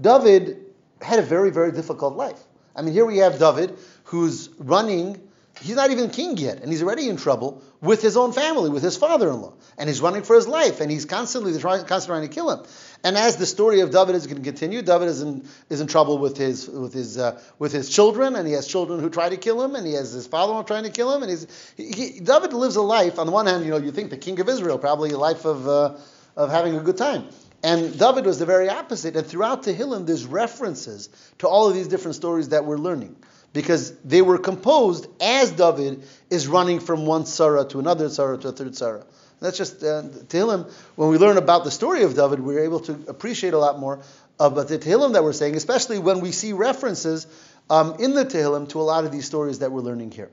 [0.00, 0.64] David
[1.00, 2.40] had a very, very difficult life.
[2.74, 5.28] I mean, here we have David who's running
[5.60, 8.82] he's not even king yet, and he's already in trouble with his own family, with
[8.82, 12.34] his father-in-law, and he's running for his life, and he's constantly trying, constantly trying to
[12.34, 12.66] kill him.
[13.04, 15.86] And as the story of David is going to continue, David is in, is in
[15.86, 19.28] trouble with his with his uh, with his children, and he has children who try
[19.28, 21.92] to kill him, and he has his father-in-law trying to kill him, and he's he,
[21.92, 23.18] he, David lives a life.
[23.18, 25.44] On the one hand, you know, you think the king of Israel probably a life
[25.44, 25.96] of uh,
[26.36, 27.28] of having a good time,
[27.62, 29.14] and David was the very opposite.
[29.14, 33.14] And throughout Tehillim, there's references to all of these different stories that we're learning
[33.52, 38.48] because they were composed as David is running from one tzarah to another tzarah to
[38.48, 39.04] a third tzarah.
[39.40, 40.70] That's just uh, Tehillim.
[40.96, 44.00] When we learn about the story of David, we're able to appreciate a lot more
[44.40, 47.26] about the Tehillim that we're saying, especially when we see references
[47.70, 50.30] um, in the Tehillim to a lot of these stories that we're learning here.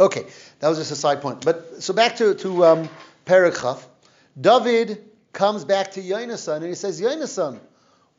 [0.00, 0.26] Okay,
[0.60, 1.44] that was just a side point.
[1.44, 2.88] But so back to to um.
[4.40, 7.60] David comes back to Yonasan and he says, Yonasan,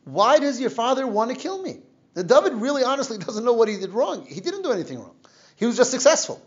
[0.06, 1.80] why does your father want to kill me?
[2.16, 4.26] David really honestly doesn't know what he did wrong.
[4.26, 5.16] He didn't do anything wrong.
[5.56, 6.42] He was just successful.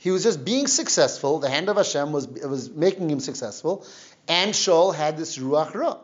[0.00, 1.40] He was just being successful.
[1.40, 3.86] The hand of Hashem was, was making him successful.
[4.26, 5.98] And Shaul had this Ruach Ra.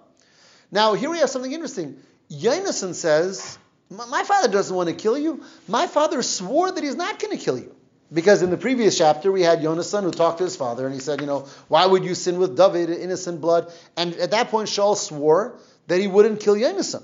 [0.71, 1.97] Now, here we have something interesting.
[2.31, 5.43] Yonasan says, My father doesn't want to kill you.
[5.67, 7.75] My father swore that he's not going to kill you.
[8.13, 11.01] Because in the previous chapter, we had Yonasan who talked to his father, and he
[11.01, 13.73] said, You know, why would you sin with David, innocent blood?
[13.97, 17.03] And at that point, Shaul swore that he wouldn't kill Yonasan.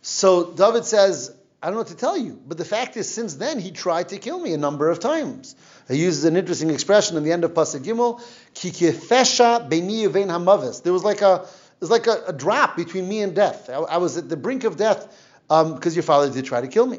[0.00, 2.40] So David says, I don't know what to tell you.
[2.46, 5.54] But the fact is, since then, he tried to kill me a number of times.
[5.88, 8.20] He uses an interesting expression in the end of Pasuk Gimel,
[8.54, 10.82] Kikifesha beini vein hamavis.
[10.82, 11.46] There was like a,
[11.80, 13.68] was like a, a, drop between me and death.
[13.68, 15.06] I, I was at the brink of death
[15.48, 16.98] because um, your father did try to kill me.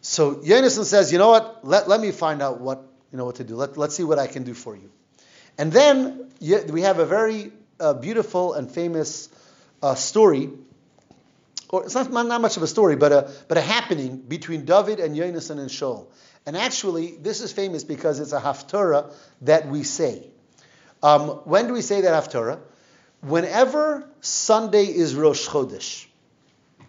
[0.00, 1.64] So Yonasan says, you know what?
[1.64, 3.56] Let, let me find out what you know what to do.
[3.56, 4.90] Let, let's see what I can do for you.
[5.58, 9.28] And then we have a very uh, beautiful and famous
[9.82, 10.50] uh, story
[11.72, 15.00] or it's not, not much of a story, but a, but a happening between David
[15.00, 16.06] and Yonasan and Shaul.
[16.46, 20.26] And actually, this is famous because it's a haftarah that we say.
[21.02, 22.58] Um, when do we say that haftarah?
[23.20, 26.06] Whenever Sunday is Rosh Chodesh.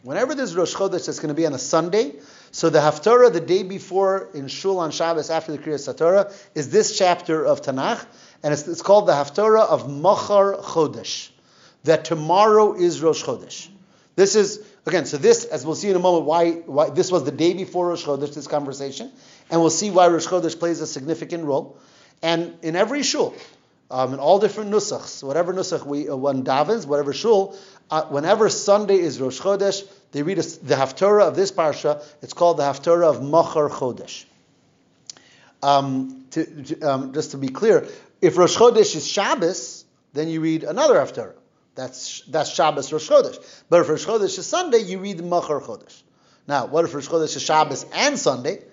[0.01, 2.15] Whenever there's Rosh Chodesh, it's going to be on a Sunday.
[2.51, 6.71] So the haftarah the day before in Shul on Shabbos after the Kriyas HaTorah is
[6.71, 8.05] this chapter of Tanakh,
[8.41, 11.29] and it's, it's called the haftarah of Machar Chodesh.
[11.83, 13.69] That tomorrow is Rosh Chodesh.
[14.15, 17.23] This is Again, so this, as we'll see in a moment, why, why this was
[17.23, 19.11] the day before Rosh Chodesh, this conversation,
[19.53, 21.77] and we'll see why Rosh Chodesh plays a significant role.
[22.23, 23.35] And in every shul,
[23.91, 27.55] um, in all different nusachs, whatever nusach we uh, one davens, whatever shul,
[27.91, 32.03] uh, whenever Sunday is Rosh Chodesh, they read a, the haftarah of this parsha.
[32.23, 34.25] It's called the haftarah of Machar Chodesh.
[35.61, 37.87] Um, to, to, um, just to be clear,
[38.21, 41.35] if Rosh Chodesh is Shabbos, then you read another haftarah.
[41.75, 43.63] That's that's Shabbos Rosh Chodesh.
[43.69, 46.01] But if Rosh Chodesh is Sunday, you read Machar Chodesh.
[46.47, 48.63] Now, what if Rosh Chodesh is Shabbos and Sunday?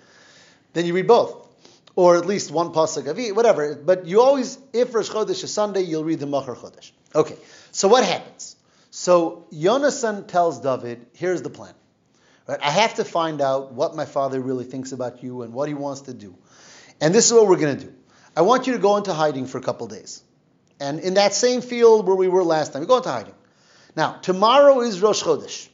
[0.73, 1.49] Then you read both,
[1.97, 3.75] or at least one pasuk of whatever.
[3.75, 6.93] But you always, if Rosh Chodesh is Sunday, you'll read the Machar Chodesh.
[7.15, 7.37] Okay.
[7.73, 8.57] So what happens?
[8.91, 11.75] So Yonasan tells David, "Here's the plan.
[12.47, 12.61] Right?
[12.63, 15.75] I have to find out what my father really thinks about you and what he
[15.75, 16.35] wants to do.
[17.01, 17.93] And this is what we're going to do.
[18.37, 20.23] I want you to go into hiding for a couple days."
[20.81, 23.35] And in that same field where we were last time, we go into hiding.
[23.97, 25.69] Now, tomorrow is Rosh Chodesh.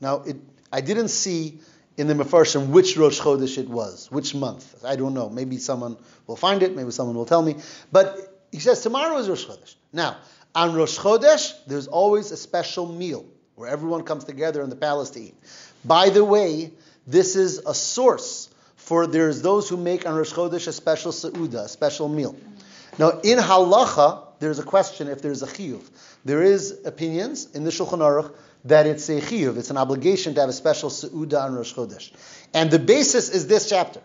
[0.00, 0.36] Now, it,
[0.70, 1.60] I didn't see
[1.96, 4.84] in the Mefarshim which Rosh Chodesh it was, which month.
[4.84, 5.28] I don't know.
[5.28, 7.56] Maybe someone will find it, maybe someone will tell me.
[7.90, 9.74] But he says tomorrow is Rosh Chodesh.
[9.92, 10.16] Now,
[10.54, 15.10] on Rosh Chodesh, there's always a special meal where everyone comes together in the palace
[15.10, 15.34] to eat.
[15.84, 16.72] By the way,
[17.06, 21.64] this is a source for there's those who make on Rosh Chodesh a special seuda,
[21.64, 22.36] a special meal.
[22.98, 25.82] Now, in halacha, there's a question if there's a chiyuv.
[26.24, 28.32] There is opinions in the Shulchan Aruch
[28.64, 32.10] that it's a chiyuv, it's an obligation to have a special seuda on Rosh Chodesh.
[32.52, 34.00] And the basis is this chapter.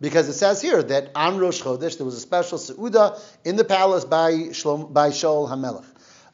[0.00, 3.64] Because it says here that on Rosh Chodesh there was a special seuda in the
[3.64, 5.86] palace by, Shlom, by Shaul HaMelech.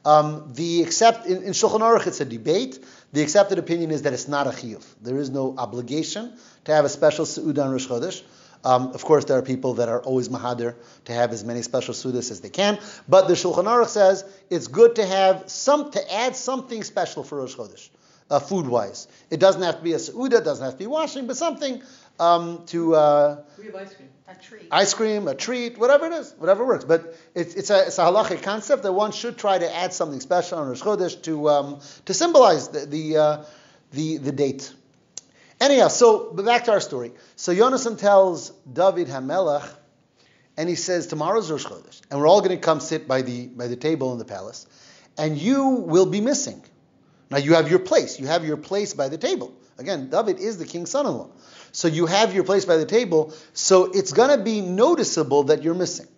[0.07, 2.83] Um, the accept in, in Shulchan Aruch it's a debate.
[3.13, 4.85] The accepted opinion is that it's not a chiyuv.
[5.03, 6.33] There is no obligation
[6.65, 8.23] to have a special seuda on Rosh Chodesh.
[8.65, 11.95] Um, of course, there are people that are always mahadir to have as many special
[11.95, 12.79] sudas as they can.
[13.09, 17.39] But the Shulchan Aruch says it's good to have some to add something special for
[17.39, 17.89] Rosh Chodesh,
[18.31, 19.07] uh, food wise.
[19.31, 21.83] It doesn't have to be a suda, doesn't have to be washing, but something
[22.19, 22.95] um, to.
[22.95, 24.09] Uh, we have ice cream.
[24.31, 24.69] A treat.
[24.71, 26.85] Ice cream, a treat, whatever it is, whatever works.
[26.85, 30.21] But it's, it's a, it's a halachic concept that one should try to add something
[30.21, 33.45] special on Rosh Chodesh to um, to symbolize the the, uh,
[33.93, 34.75] the the date.
[35.61, 37.13] Anyhow, so back to our story.
[37.37, 39.69] So Yonasan tells David HaMelech,
[40.57, 43.47] and he says, "Tomorrow's Rosh Chodesh, and we're all going to come sit by the
[43.47, 44.67] by the table in the palace,
[45.17, 46.63] and you will be missing.
[47.31, 48.19] Now you have your place.
[48.21, 49.53] You have your place by the table.
[49.79, 51.31] Again, David is the king's son-in-law,
[51.73, 53.33] so you have your place by the table.
[53.53, 56.09] So it's going to be noticeable that you're missing.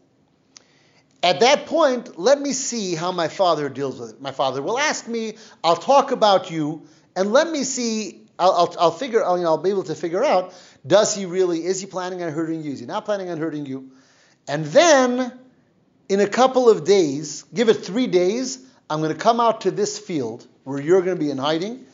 [1.22, 4.22] At that point, let me see how my father deals with it.
[4.22, 8.76] My father will ask me, I'll talk about you, and let me see, I'll, I'll,
[8.80, 10.54] I'll figure, I'll, you know, I'll be able to figure out,
[10.86, 12.72] does he really, is he planning on hurting you?
[12.72, 13.90] Is he not planning on hurting you?
[14.48, 15.38] And then,
[16.08, 19.70] in a couple of days, give it three days, I'm going to come out to
[19.70, 21.84] this field where you're going to be in hiding,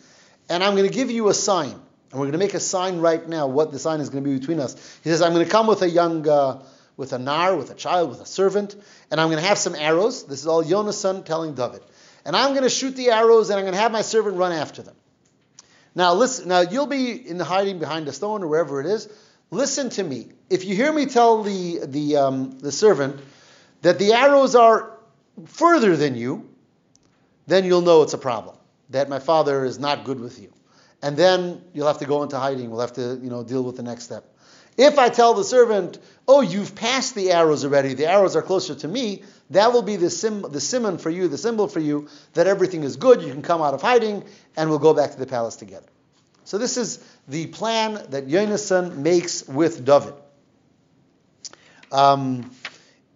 [0.48, 1.72] and I'm going to give you a sign.
[1.72, 4.30] And we're going to make a sign right now, what the sign is going to
[4.30, 4.74] be between us.
[5.02, 6.62] He says, I'm going to come with a young, uh,
[6.96, 8.76] with a nar, with a child, with a servant,
[9.10, 10.24] and I'm going to have some arrows.
[10.24, 11.82] This is all Yonasan telling David.
[12.24, 14.52] And I'm going to shoot the arrows, and I'm going to have my servant run
[14.52, 14.94] after them.
[15.96, 16.46] Now listen.
[16.46, 19.08] Now you'll be in hiding behind a stone or wherever it is.
[19.50, 20.28] Listen to me.
[20.50, 23.18] If you hear me tell the the um, the servant
[23.80, 24.92] that the arrows are
[25.46, 26.48] further than you,
[27.46, 28.56] then you'll know it's a problem.
[28.90, 30.52] That my father is not good with you,
[31.02, 32.70] and then you'll have to go into hiding.
[32.70, 34.35] We'll have to you know deal with the next step.
[34.76, 35.98] If I tell the servant,
[36.28, 39.96] oh, you've passed the arrows already, the arrows are closer to me, that will be
[39.96, 43.32] the, sim, the simon for you, the symbol for you, that everything is good, you
[43.32, 44.24] can come out of hiding,
[44.56, 45.86] and we'll go back to the palace together.
[46.44, 50.14] So this is the plan that Yonasan makes with David.
[51.90, 52.50] Um,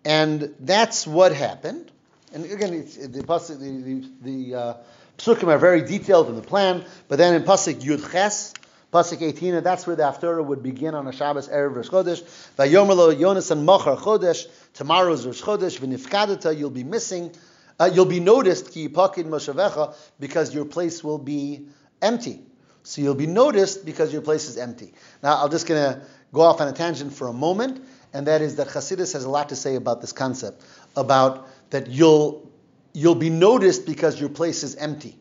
[0.05, 1.91] and that's what happened.
[2.33, 4.75] And again, the, the, the, the uh,
[5.19, 8.55] psukim are very detailed in the plan, but then in Pasuk Yud Ches,
[8.93, 12.23] Pasuk 18, and that's where the Haftarah would begin on a Shabbos, Erev Rosh Chodesh.
[12.57, 17.33] Vayomerlo Yonasan Machar Chodesh, tomorrow's Rosh Chodesh, v'nifkadata, you'll be missing,
[17.79, 21.69] uh, you'll be noticed, ki yipakid because your place will be
[22.03, 22.41] empty.
[22.83, 24.93] So you'll be noticed because your place is empty.
[25.23, 28.43] Now, I'm just going to go off on a tangent for a moment, and that
[28.43, 30.65] is that Chassidus has a lot to say about this concept,
[30.97, 32.51] about that you'll,
[32.93, 35.17] you'll be noticed because your place is empty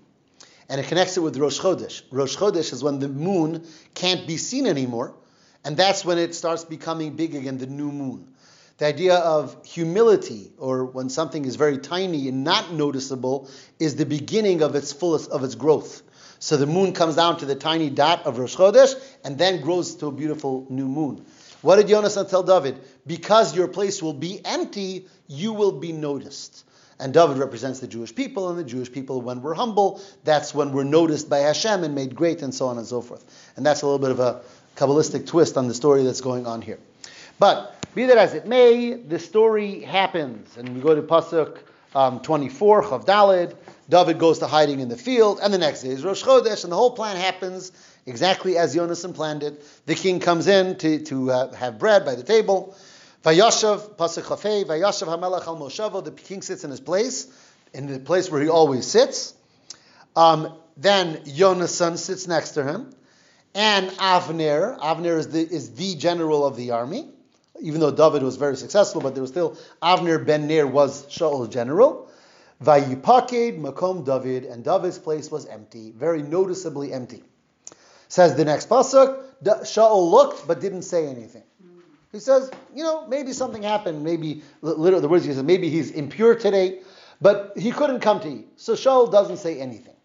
[0.69, 2.03] and it connects it with Rosh Chodesh.
[2.11, 3.65] Rosh Chodesh is when the moon
[3.95, 5.15] can't be seen anymore,
[5.65, 8.27] and that's when it starts becoming big again, the new moon.
[8.77, 14.05] The idea of humility, or when something is very tiny and not noticeable, is the
[14.05, 16.03] beginning of its fullest of its growth.
[16.39, 18.95] So the moon comes down to the tiny dot of Rosh Chodesh
[19.25, 21.25] and then grows to a beautiful new moon.
[21.61, 22.79] What did Yonasan tell David?
[23.05, 26.63] Because your place will be empty, you will be noticed.
[26.99, 30.73] And David represents the Jewish people, and the Jewish people, when we're humble, that's when
[30.73, 33.23] we're noticed by Hashem and made great, and so on and so forth.
[33.55, 34.41] And that's a little bit of a
[34.75, 36.79] Kabbalistic twist on the story that's going on here.
[37.39, 41.57] But be that as it may, the story happens, and we go to Pasuk
[41.95, 43.55] um, 24, Chaf Daled.
[43.89, 46.71] David goes to hiding in the field, and the next day is Rosh Chodesh, and
[46.71, 47.71] the whole plan happens
[48.05, 49.63] exactly as Yonasan planned it.
[49.85, 52.75] The king comes in to, to uh, have bread by the table.
[53.23, 57.27] Vayashav, Pasuk Chafei, Vayashav HaMelech al Moshavo, the king sits in his place,
[57.73, 59.33] in the place where he always sits.
[60.15, 62.93] Um, then Yonasan sits next to him.
[63.53, 67.09] And Avner, Avner is the, is the general of the army,
[67.59, 71.49] even though David was very successful, but there was still, Avner ben Ner was Shaul's
[71.49, 72.09] general.
[72.63, 77.23] Vayipaked Makom David, and David's place was empty, very noticeably empty.
[78.07, 81.43] Says the next pasuk, Shaul looked but didn't say anything.
[82.11, 84.03] He says, you know, maybe something happened.
[84.03, 86.79] Maybe, literally, the words he says, maybe he's impure today,
[87.21, 88.47] but he couldn't come to eat.
[88.59, 89.95] So Shaul doesn't say anything.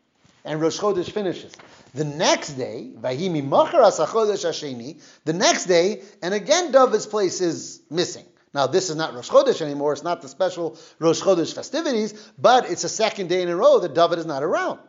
[0.45, 1.55] And Rosh Chodesh finishes.
[1.95, 8.27] The next day, Vahimi Hasheni, the next day, and again David's place is missing.
[8.53, 9.95] Now, this is not Rosh Chodesh anymore.
[9.95, 13.81] It's not the special Rosh Chodesh festivities, but it's a second day in a row
[13.81, 14.81] that David is not around.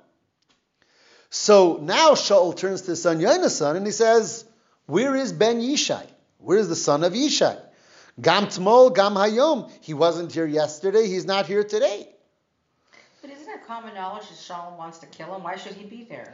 [1.30, 4.45] So now Shaul turns to his son Yonasan and he says,
[4.86, 6.05] Where is Ben Yishai?
[6.45, 7.59] Where's the son of Yishai?
[8.21, 9.71] Gam Tmol, Gam Hayom.
[9.81, 11.07] He wasn't here yesterday.
[11.07, 12.07] He's not here today.
[13.21, 15.41] But isn't it common knowledge that Shaul wants to kill him?
[15.41, 16.31] Why should he be there?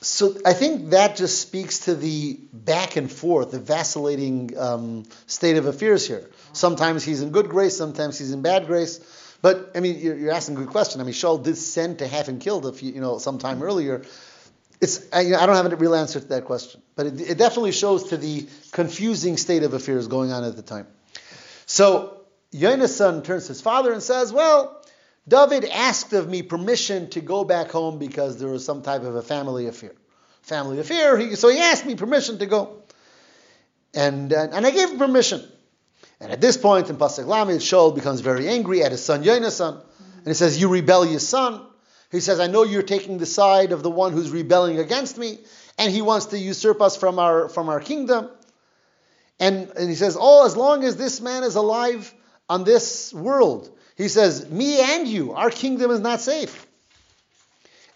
[0.00, 5.56] So I think that just speaks to the back and forth, the vacillating um, state
[5.56, 6.30] of affairs here.
[6.52, 9.00] Sometimes he's in good grace, sometimes he's in bad grace.
[9.42, 11.00] But I mean, you're, you're asking a good question.
[11.00, 14.04] I mean, Shaul did send to have him killed, if you, you know, sometime earlier.
[14.80, 17.72] It's I, I don't have a real answer to that question, but it, it definitely
[17.72, 20.86] shows to the confusing state of affairs going on at the time.
[21.66, 22.20] So
[22.52, 24.80] Yonasan turns to his father and says, "Well,
[25.26, 29.16] David asked of me permission to go back home because there was some type of
[29.16, 29.92] a family affair.
[30.42, 31.18] Family affair.
[31.18, 32.82] He, so he asked me permission to go,
[33.94, 35.42] and uh, and I gave him permission.
[36.20, 39.82] And at this point in Pasuk Lamed, Shaul becomes very angry at his son Yonasan,
[40.18, 41.67] and he says, "You rebellious son."
[42.10, 45.38] He says, I know you're taking the side of the one who's rebelling against me,
[45.78, 48.30] and he wants to usurp us from our, from our kingdom.
[49.38, 52.12] And, and he says, Oh, as long as this man is alive
[52.48, 56.66] on this world, he says, Me and you, our kingdom is not safe.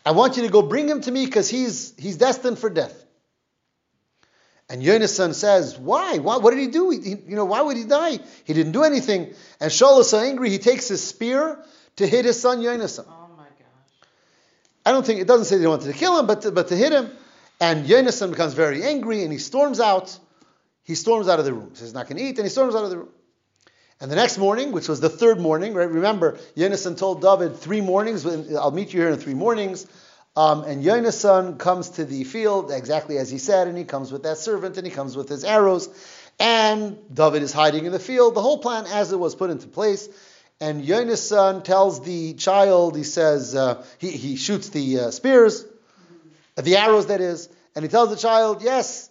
[0.05, 2.99] I want you to go bring him to me because he's, he's destined for death.
[4.69, 6.19] And Yonasan says, why?
[6.19, 6.39] why?
[6.39, 6.91] What did he do?
[6.91, 8.19] He, you know, why would he die?
[8.45, 9.35] He didn't do anything.
[9.61, 11.63] And Shaul is so angry, he takes his spear
[11.97, 13.07] to hit his son Yonasan.
[14.85, 16.77] I don't think it doesn't say they wanted to kill him, but to, but to
[16.77, 17.11] hit him.
[17.61, 20.19] And Yonasan becomes very angry and he storms out.
[20.83, 21.71] He storms out of the room.
[21.71, 23.09] He says he's not going to eat, and he storms out of the room.
[24.01, 25.89] And the next morning, which was the third morning, right?
[25.89, 28.27] Remember, Yonasan told David three mornings.
[28.57, 29.87] I'll meet you here in three mornings.
[30.35, 34.25] Um, and Yonasan comes to the field exactly as he said, and he comes with
[34.25, 35.89] that servant, and he comes with his arrows.
[36.41, 38.35] And David is hiding in the field.
[38.35, 40.09] The whole plan, as it was put into place.
[40.63, 45.67] And Yonasan tells the child, he says, uh, he, he shoots the uh, spears,
[46.55, 49.11] the arrows, that is, and he tells the child, yes,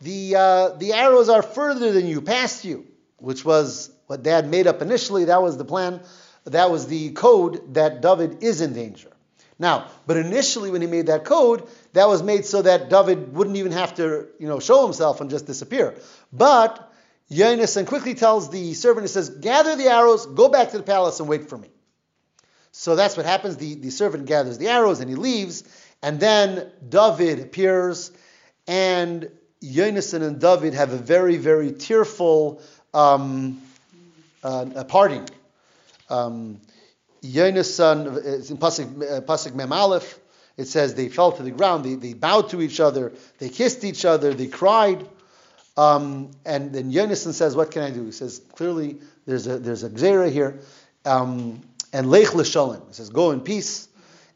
[0.00, 2.84] the, uh, the arrows are further than you, past you,
[3.18, 5.26] which was what dad made up initially.
[5.26, 6.00] That was the plan.
[6.46, 9.12] That was the code that David is in danger.
[9.56, 13.56] Now, but initially when he made that code, that was made so that David wouldn't
[13.56, 15.94] even have to, you know, show himself and just disappear.
[16.32, 16.87] But
[17.30, 21.20] Yonasan quickly tells the servant, he says, gather the arrows, go back to the palace
[21.20, 21.68] and wait for me.
[22.72, 23.56] So that's what happens.
[23.56, 25.64] The, the servant gathers the arrows and he leaves.
[26.02, 28.12] And then David appears,
[28.66, 29.30] and
[29.62, 32.62] Yonasan and David have a very, very tearful
[32.94, 33.60] um,
[34.44, 35.28] uh, parting.
[36.08, 36.60] Um,
[37.22, 40.18] Yonasan, it's in Pasuk, uh, Pasuk Mem Aleph,
[40.56, 43.84] it says they fell to the ground, they, they bowed to each other, they kissed
[43.84, 45.06] each other, they cried.
[45.78, 48.04] Um, and then Yonasan says, What can I do?
[48.04, 50.58] He says, Clearly, there's a, there's a here.
[51.04, 51.62] Um,
[51.92, 52.82] and Lech L'Shalom.
[52.88, 53.88] He says, Go in peace.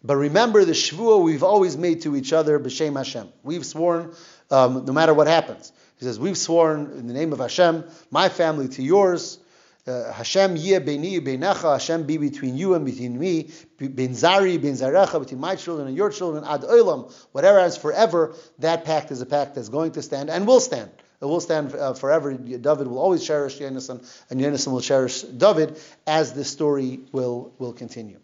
[0.04, 3.28] But remember the shvuah we've always made to each other, b'shem Hashem.
[3.42, 4.14] We've sworn,
[4.50, 5.72] um, no matter what happens.
[5.98, 9.38] He says, we've sworn in the name of Hashem, my family to yours.
[9.84, 11.72] Uh, Hashem yeh beini beinecha.
[11.72, 13.50] Hashem be between you and between me.
[13.78, 16.44] Ben zari ben zarecha between my children and your children.
[16.44, 17.12] Ad olam.
[17.32, 18.34] Whatever is forever.
[18.60, 20.90] That pact is a pact that's going to stand and will stand.
[21.22, 22.34] It will stand uh, forever.
[22.34, 27.72] David will always cherish Yonasan, and Yonasan will cherish David as the story will will
[27.72, 28.18] continue.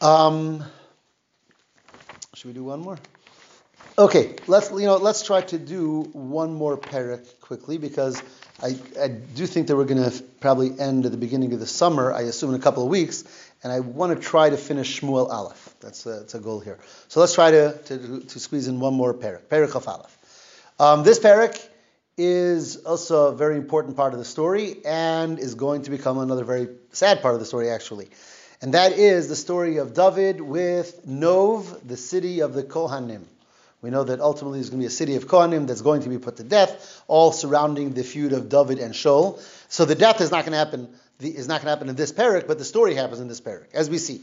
[0.00, 0.64] Um,
[2.34, 2.98] should we do one more?
[3.98, 8.22] Okay, let's you know let's try to do one more parak quickly because
[8.62, 11.66] I, I do think that we're going to probably end at the beginning of the
[11.66, 12.10] summer.
[12.10, 13.24] I assume in a couple of weeks,
[13.62, 15.74] and I want to try to finish Shmuel Aleph.
[15.80, 16.78] That's a, that's a goal here.
[17.08, 19.42] So let's try to, to, to squeeze in one more parak.
[19.42, 20.16] Parak of Aleph.
[20.78, 21.60] Um, this parak
[22.16, 26.44] is also a very important part of the story and is going to become another
[26.44, 28.08] very sad part of the story actually.
[28.60, 33.24] And that is the story of David with Nov, the city of the Kohanim.
[33.80, 36.08] We know that ultimately there's going to be a city of Kohanim that's going to
[36.08, 39.40] be put to death, all surrounding the feud of David and Shaul.
[39.68, 40.88] So the death is not going to happen.
[41.18, 43.66] Is not going to happen in this parak, but the story happens in this parak,
[43.74, 44.22] as we see.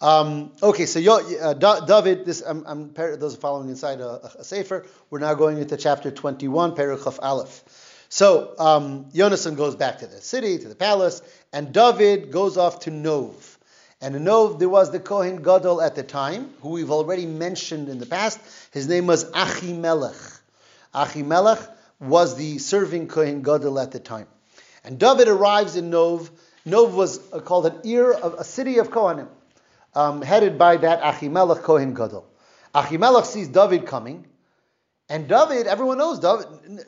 [0.00, 4.86] Um, okay, so uh, David, this I'm, I'm, par- those following inside a, a sefer.
[5.10, 7.62] We're now going into chapter 21, Parakh Aleph.
[8.08, 11.22] So um, Yonasan goes back to the city, to the palace,
[11.52, 13.58] and David goes off to Nov.
[14.00, 17.90] And in Nov, there was the Kohen Gadol at the time, who we've already mentioned
[17.90, 18.40] in the past.
[18.72, 20.40] His name was Achimelech.
[20.94, 21.68] Achimelech
[22.00, 24.26] was the serving Kohen Gadol at the time.
[24.82, 26.30] And David arrives in Nov.
[26.64, 29.28] Nov was uh, called an ear of a city of Kohanim,
[29.94, 32.26] um, headed by that Achimelech Kohen Gadol.
[32.74, 34.26] Achimelech sees David coming,
[35.08, 36.46] and David, everyone knows David.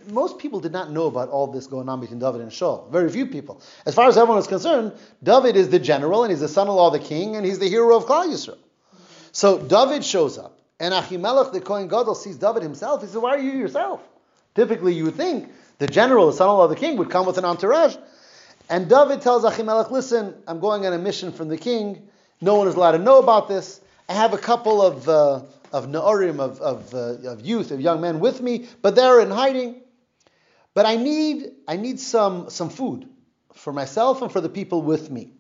[0.09, 2.89] Most people did not know about all this going on between David and Shaul.
[2.89, 3.61] Very few people.
[3.85, 6.93] As far as everyone is concerned, David is the general and he's the son-in-law of
[6.93, 8.59] the king and he's the hero of Klal Yisrael.
[9.33, 13.01] So David shows up, and Achimelech, the Kohen Gadol, sees David himself.
[13.01, 14.01] He says, "Why are you yourself?"
[14.55, 17.45] Typically, you would think the general, the son-in-law of the king, would come with an
[17.45, 17.97] entourage.
[18.71, 22.09] And David tells Achimelech, "Listen, I'm going on a mission from the king.
[22.43, 23.81] No one is allowed to know about this.
[24.09, 28.01] I have a couple of uh, of Naorim, of of, uh, of youth, of young
[28.01, 29.81] men with me, but they're in hiding.
[30.75, 33.09] But I need I need some some food
[33.55, 35.33] for myself and for the people with me."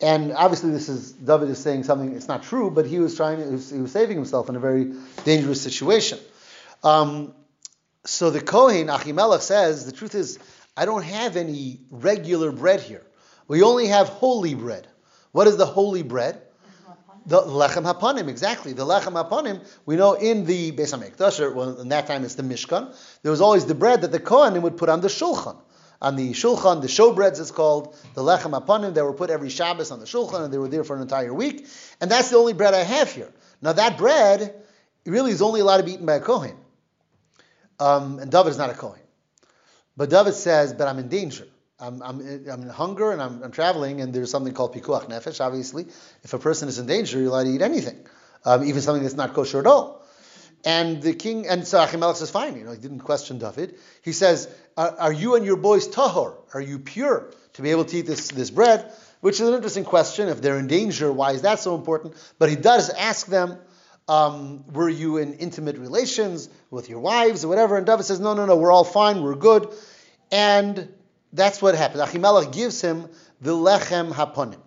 [0.00, 2.14] And obviously, this is David is saying something.
[2.14, 3.38] It's not true, but he was trying.
[3.38, 4.92] He was, he was saving himself in a very
[5.24, 6.18] dangerous situation.
[6.84, 7.34] Um,
[8.04, 10.38] so the Kohen Achimelech says, the truth is,
[10.76, 13.04] I don't have any regular bread here.
[13.48, 14.86] We only have holy bread.
[15.32, 16.42] What is the holy bread?
[17.26, 18.72] The lechem hapanim, exactly.
[18.72, 22.36] The lechem hapanim, we know in the Beis Hamikdash, or well, in that time it's
[22.36, 25.58] the Mishkan, there was always the bread that the Kohanim would put on the shulchan.
[26.00, 29.90] On the shulchan, the showbreads it's called, the lechem hapanim, they were put every Shabbos
[29.90, 31.66] on the shulchan, and they were there for an entire week.
[32.00, 33.30] And that's the only bread I have here.
[33.60, 34.54] Now that bread
[35.04, 36.56] really is only allowed to be eaten by a Kohen.
[37.78, 39.00] Um, and David is not a Kohen.
[39.96, 41.46] But David says, but I'm in danger.
[41.80, 45.40] I'm, I'm, I'm in hunger and I'm, I'm traveling, and there's something called pikuach nefesh,
[45.44, 45.86] obviously.
[46.24, 47.98] If a person is in danger, you're allowed to eat anything,
[48.44, 50.04] um, even something that's not kosher at all.
[50.64, 53.76] And the king, and so Achimelech says, fine, you know, he didn't question David.
[54.02, 56.34] He says, are, are you and your boys tahor?
[56.52, 58.92] Are you pure to be able to eat this, this bread?
[59.20, 60.28] Which is an interesting question.
[60.28, 62.14] If they're in danger, why is that so important?
[62.40, 63.56] But he does ask them,
[64.08, 67.76] um, were you in intimate relations with your wives or whatever?
[67.76, 69.68] And David says, no, no, no, we're all fine, we're good.
[70.32, 70.88] And
[71.32, 72.02] that's what happens.
[72.02, 73.08] Achimelech gives him
[73.40, 74.60] the lechem hapanim.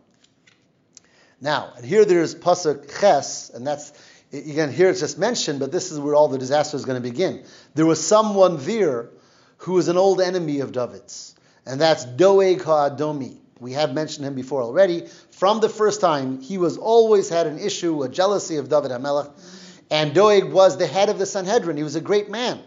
[1.39, 3.91] Now, and here there's pasuk ches, and that's
[4.31, 7.09] again here it's just mentioned, but this is where all the disaster is going to
[7.09, 7.43] begin.
[7.73, 9.09] There was someone there
[9.57, 11.35] who was an old enemy of David's,
[11.65, 13.37] and that's Doeg Ha'adomi.
[13.59, 15.07] We have mentioned him before already.
[15.31, 19.31] From the first time, he was always had an issue, a jealousy of David HaMelech,
[19.89, 21.77] and Doeg was the head of the Sanhedrin.
[21.77, 22.59] He was a great man,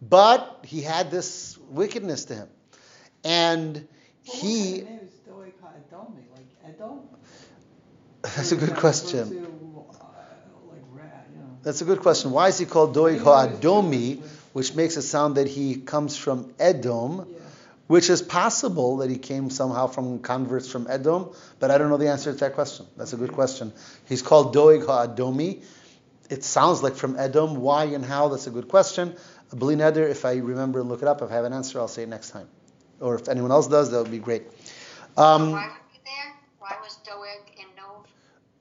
[0.00, 2.48] but he had this wickedness to him,
[3.24, 3.86] and
[4.22, 4.70] he.
[4.70, 7.00] His name is Doeg Ha'adomi, like Edom.
[8.22, 9.20] That's a good question.
[9.20, 10.02] uh,
[10.70, 11.02] like Ra,
[11.32, 11.46] you know.
[11.62, 12.30] That's a good question.
[12.30, 14.20] Why is he called Doeg Ha'adomi,
[14.52, 17.26] which makes it sound that he comes from Edom,
[17.86, 21.96] which is possible that he came somehow from converts from Edom, but I don't know
[21.96, 22.86] the answer to that question.
[22.96, 23.72] That's a good question.
[24.08, 25.62] He's called Doeg Ha'adomi.
[26.28, 27.56] It sounds like from Edom.
[27.56, 28.28] Why and how?
[28.28, 29.16] That's a good question.
[29.50, 31.88] Bli Neder, if I remember and look it up, if I have an answer, I'll
[31.88, 32.48] say it next time.
[33.00, 34.42] Or if anyone else does, that would be great.
[35.16, 36.34] Um, Why was he there?
[36.58, 38.06] Why was Doeg in Nov?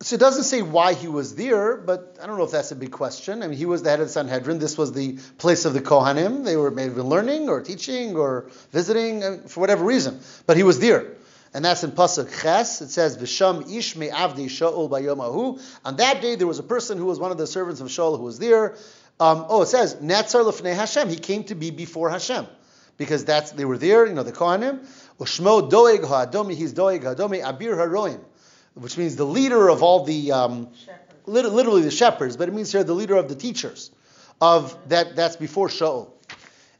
[0.02, 2.76] So it doesn't say why he was there, but I don't know if that's a
[2.76, 3.42] big question.
[3.42, 4.60] I mean, he was the head of the Sanhedrin.
[4.60, 6.46] This was the place of the Kohanim.
[6.46, 10.80] They were maybe learning or teaching or visiting uh, for whatever reason, but he was
[10.80, 11.14] there.
[11.54, 12.82] And that's in Pasuk Ches.
[12.82, 17.06] It says, "V'sham ish me'avdi Shaul bayomahu." On that day, there was a person who
[17.06, 18.76] was one of the servants of Shaul who was there.
[19.20, 22.46] Um, oh, it says, "Netzar lefnei Hashem." He came to be before Hashem,
[22.98, 24.06] because that's they were there.
[24.06, 24.86] You know, the Kohanim.
[25.20, 26.54] Ushmo doeg ha'adomi.
[26.54, 28.20] He's doeg ha'adomi abir haroim
[28.80, 30.70] which means the leader of all the, um,
[31.26, 33.92] lit- literally the shepherds, but it means here the leader of the teachers
[34.40, 35.16] of that.
[35.16, 36.12] That's before Shaul,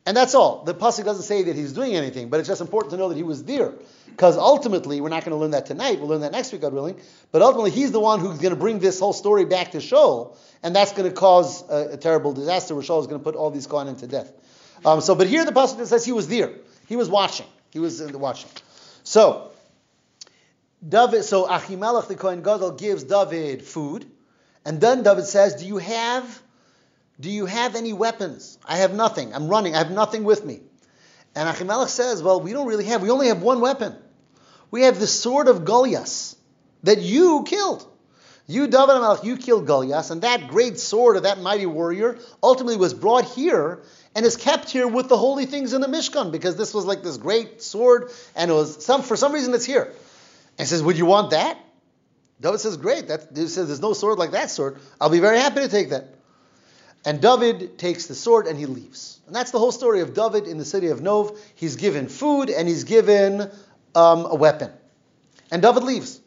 [0.06, 0.64] and that's all.
[0.64, 3.18] The pasuk doesn't say that he's doing anything, but it's just important to know that
[3.18, 3.74] he was there,
[4.06, 6.00] because ultimately we're not going to learn that tonight.
[6.00, 7.00] We'll learn that next week, God willing.
[7.32, 10.38] But ultimately, he's the one who's going to bring this whole story back to Shaul,
[10.62, 13.36] and that's going to cause a, a terrible disaster where Shaul is going to put
[13.36, 14.32] all these Kohanim to death.
[14.86, 16.52] Um, so, but here the pasuk says he was there.
[16.88, 17.48] He was watching.
[17.72, 18.50] He was uh, watching.
[19.04, 19.52] So.
[20.88, 24.06] David, so Achimelech the Kohen Gadol gives David food,
[24.64, 26.42] and then David says, "Do you have,
[27.20, 28.60] do you have any weapons?
[28.64, 29.34] I have nothing.
[29.34, 29.74] I'm running.
[29.74, 30.62] I have nothing with me."
[31.34, 33.02] And Achimelech says, "Well, we don't really have.
[33.02, 33.96] We only have one weapon.
[34.70, 36.36] We have the sword of Goliath
[36.84, 37.86] that you killed.
[38.46, 42.78] You, David HaMelech, you killed Goliath, and that great sword of that mighty warrior ultimately
[42.78, 43.82] was brought here."
[44.18, 47.04] And is kept here with the holy things in the Mishkan because this was like
[47.04, 49.94] this great sword, and it was some for some reason it's here.
[50.58, 51.56] And says, Would you want that?
[52.42, 53.10] David says, Great.
[53.10, 54.80] That, he says, There's no sword like that sword.
[55.00, 56.16] I'll be very happy to take that.
[57.06, 59.20] And David takes the sword and he leaves.
[59.28, 61.40] And that's the whole story of David in the city of Nov.
[61.54, 63.52] He's given food and he's given
[63.94, 64.72] um, a weapon.
[65.52, 66.20] And David leaves.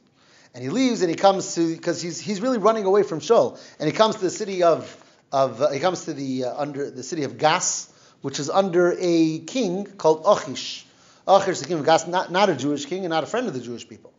[0.55, 3.59] And he leaves and he comes to, because he's, he's really running away from Shaul.
[3.81, 4.97] And he comes to the city of,
[5.33, 8.97] of uh, he comes to the, uh, under, the city of Gas, which is under
[8.99, 10.87] a king called Achish.
[11.27, 13.47] Achish is the king of Gas, not, not a Jewish king and not a friend
[13.47, 14.13] of the Jewish people.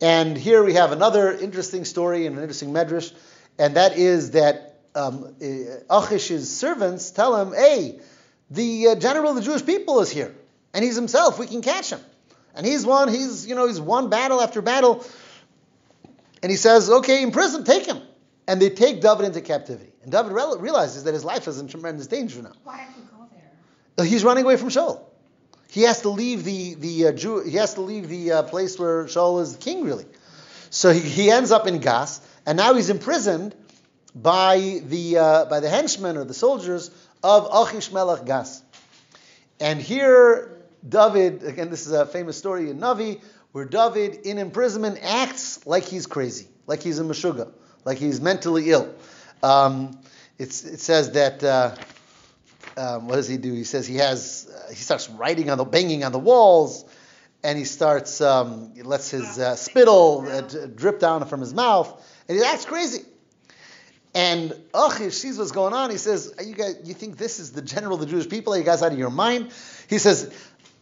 [0.00, 3.12] And here we have another interesting story and an interesting medrash,
[3.58, 8.00] and that is that um, uh, Achish's servants tell him, "Hey,
[8.50, 10.34] the uh, general of the Jewish people is here,
[10.72, 11.38] and he's himself.
[11.38, 12.00] We can catch him,
[12.54, 13.08] and he's won.
[13.08, 15.04] He's you know he's won battle after battle."
[16.42, 18.00] And he says, "Okay, in prison, take him."
[18.46, 21.66] And they take David into captivity, and David real- realizes that his life is in
[21.68, 22.52] tremendous danger now.
[22.62, 23.50] Why did he go there?
[23.98, 25.00] Uh, He's running away from Shaul.
[25.70, 27.42] He has to leave the the uh, Jew.
[27.42, 30.06] He has to leave the uh, place where Shaul is king, really.
[30.70, 33.56] So he, he ends up in Gas, and now he's imprisoned
[34.14, 36.90] by the uh, by the henchmen or the soldiers
[37.24, 38.62] of Achish Melech Gas.
[39.58, 41.70] And here, David again.
[41.70, 43.20] This is a famous story in Navi
[43.52, 47.52] where David, in imprisonment, acts like he's crazy, like he's a meshuga,
[47.84, 48.92] like he's mentally ill.
[49.42, 49.98] Um,
[50.38, 51.42] it says that.
[51.42, 51.74] Uh,
[52.76, 53.52] um, what does he do?
[53.52, 56.84] He says he has uh, he starts writing on the banging on the walls,
[57.42, 60.40] and he starts um, he lets his uh, spittle uh,
[60.74, 63.04] drip down from his mouth, and he acts crazy.
[64.14, 65.90] And Achish sees what's going on.
[65.90, 68.54] He says, "You guys, you think this is the general of the Jewish people?
[68.54, 69.52] Are you guys out of your mind?"
[69.88, 70.32] He says.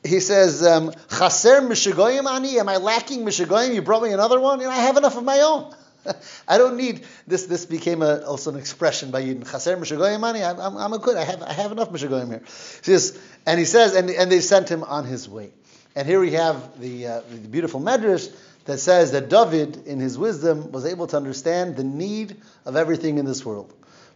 [0.04, 2.58] He says, um, "Chaser ani?
[2.58, 3.72] Am I lacking mishagoyim?
[3.72, 4.58] You brought me another one.
[4.58, 5.72] Know, I have enough of my own.
[6.48, 7.46] I don't need this.
[7.46, 9.50] This became a, also an expression by Yidden.
[9.50, 10.42] Chaser mishagoyim ani?
[10.42, 11.16] I'm, I'm, a good.
[11.16, 12.40] I have, I have enough mishagoyim here.
[12.40, 15.52] He says, and he says, and, and they sent him on his way.
[15.94, 18.34] And here we have the, uh, the beautiful medrash
[18.64, 23.18] that says that David, in his wisdom, was able to understand the need of everything
[23.18, 23.72] in this world.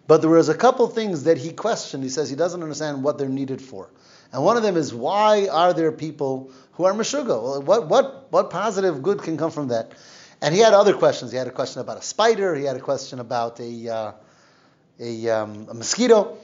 [0.06, 2.02] But there was a couple things that he questioned.
[2.02, 3.90] He says he doesn't understand what they're needed for.
[4.32, 7.28] And one of them is why are there people who are meshuga?
[7.28, 9.92] Well, what, what, what positive good can come from that?
[10.42, 11.32] And he had other questions.
[11.32, 12.54] He had a question about a spider.
[12.54, 14.12] He had a question about a, uh,
[15.00, 16.38] a, um, a mosquito.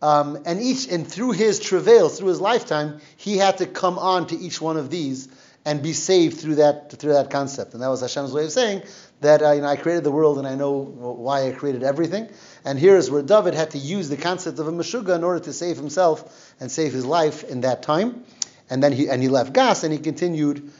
[0.00, 4.26] Um, and each and through his travails, through his lifetime, he had to come on
[4.28, 5.28] to each one of these
[5.64, 7.74] and be saved through that through that concept.
[7.74, 8.82] And that was Hashem's way of saying
[9.20, 12.28] that uh, you know, I created the world and I know why I created everything.
[12.64, 15.38] And here is where David had to use the concept of a meshuga in order
[15.44, 18.24] to save himself and save his life in that time.
[18.70, 20.72] And then he and he left Gas and he continued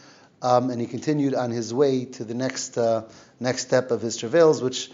[0.43, 3.05] um, and he continued on his way to the next uh,
[3.40, 4.90] next step of his travails, which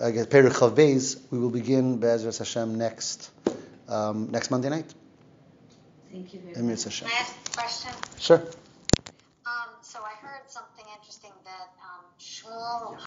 [0.00, 3.30] I guess Perich we will begin Be'ezras Hashem next
[3.88, 4.94] um, next Monday night.
[6.12, 6.84] Thank you very much.
[6.84, 7.08] Hashem.
[7.08, 7.92] Can I ask a question?
[8.18, 8.42] Sure.
[9.46, 12.98] Um, so I heard something interesting that um, Shmuel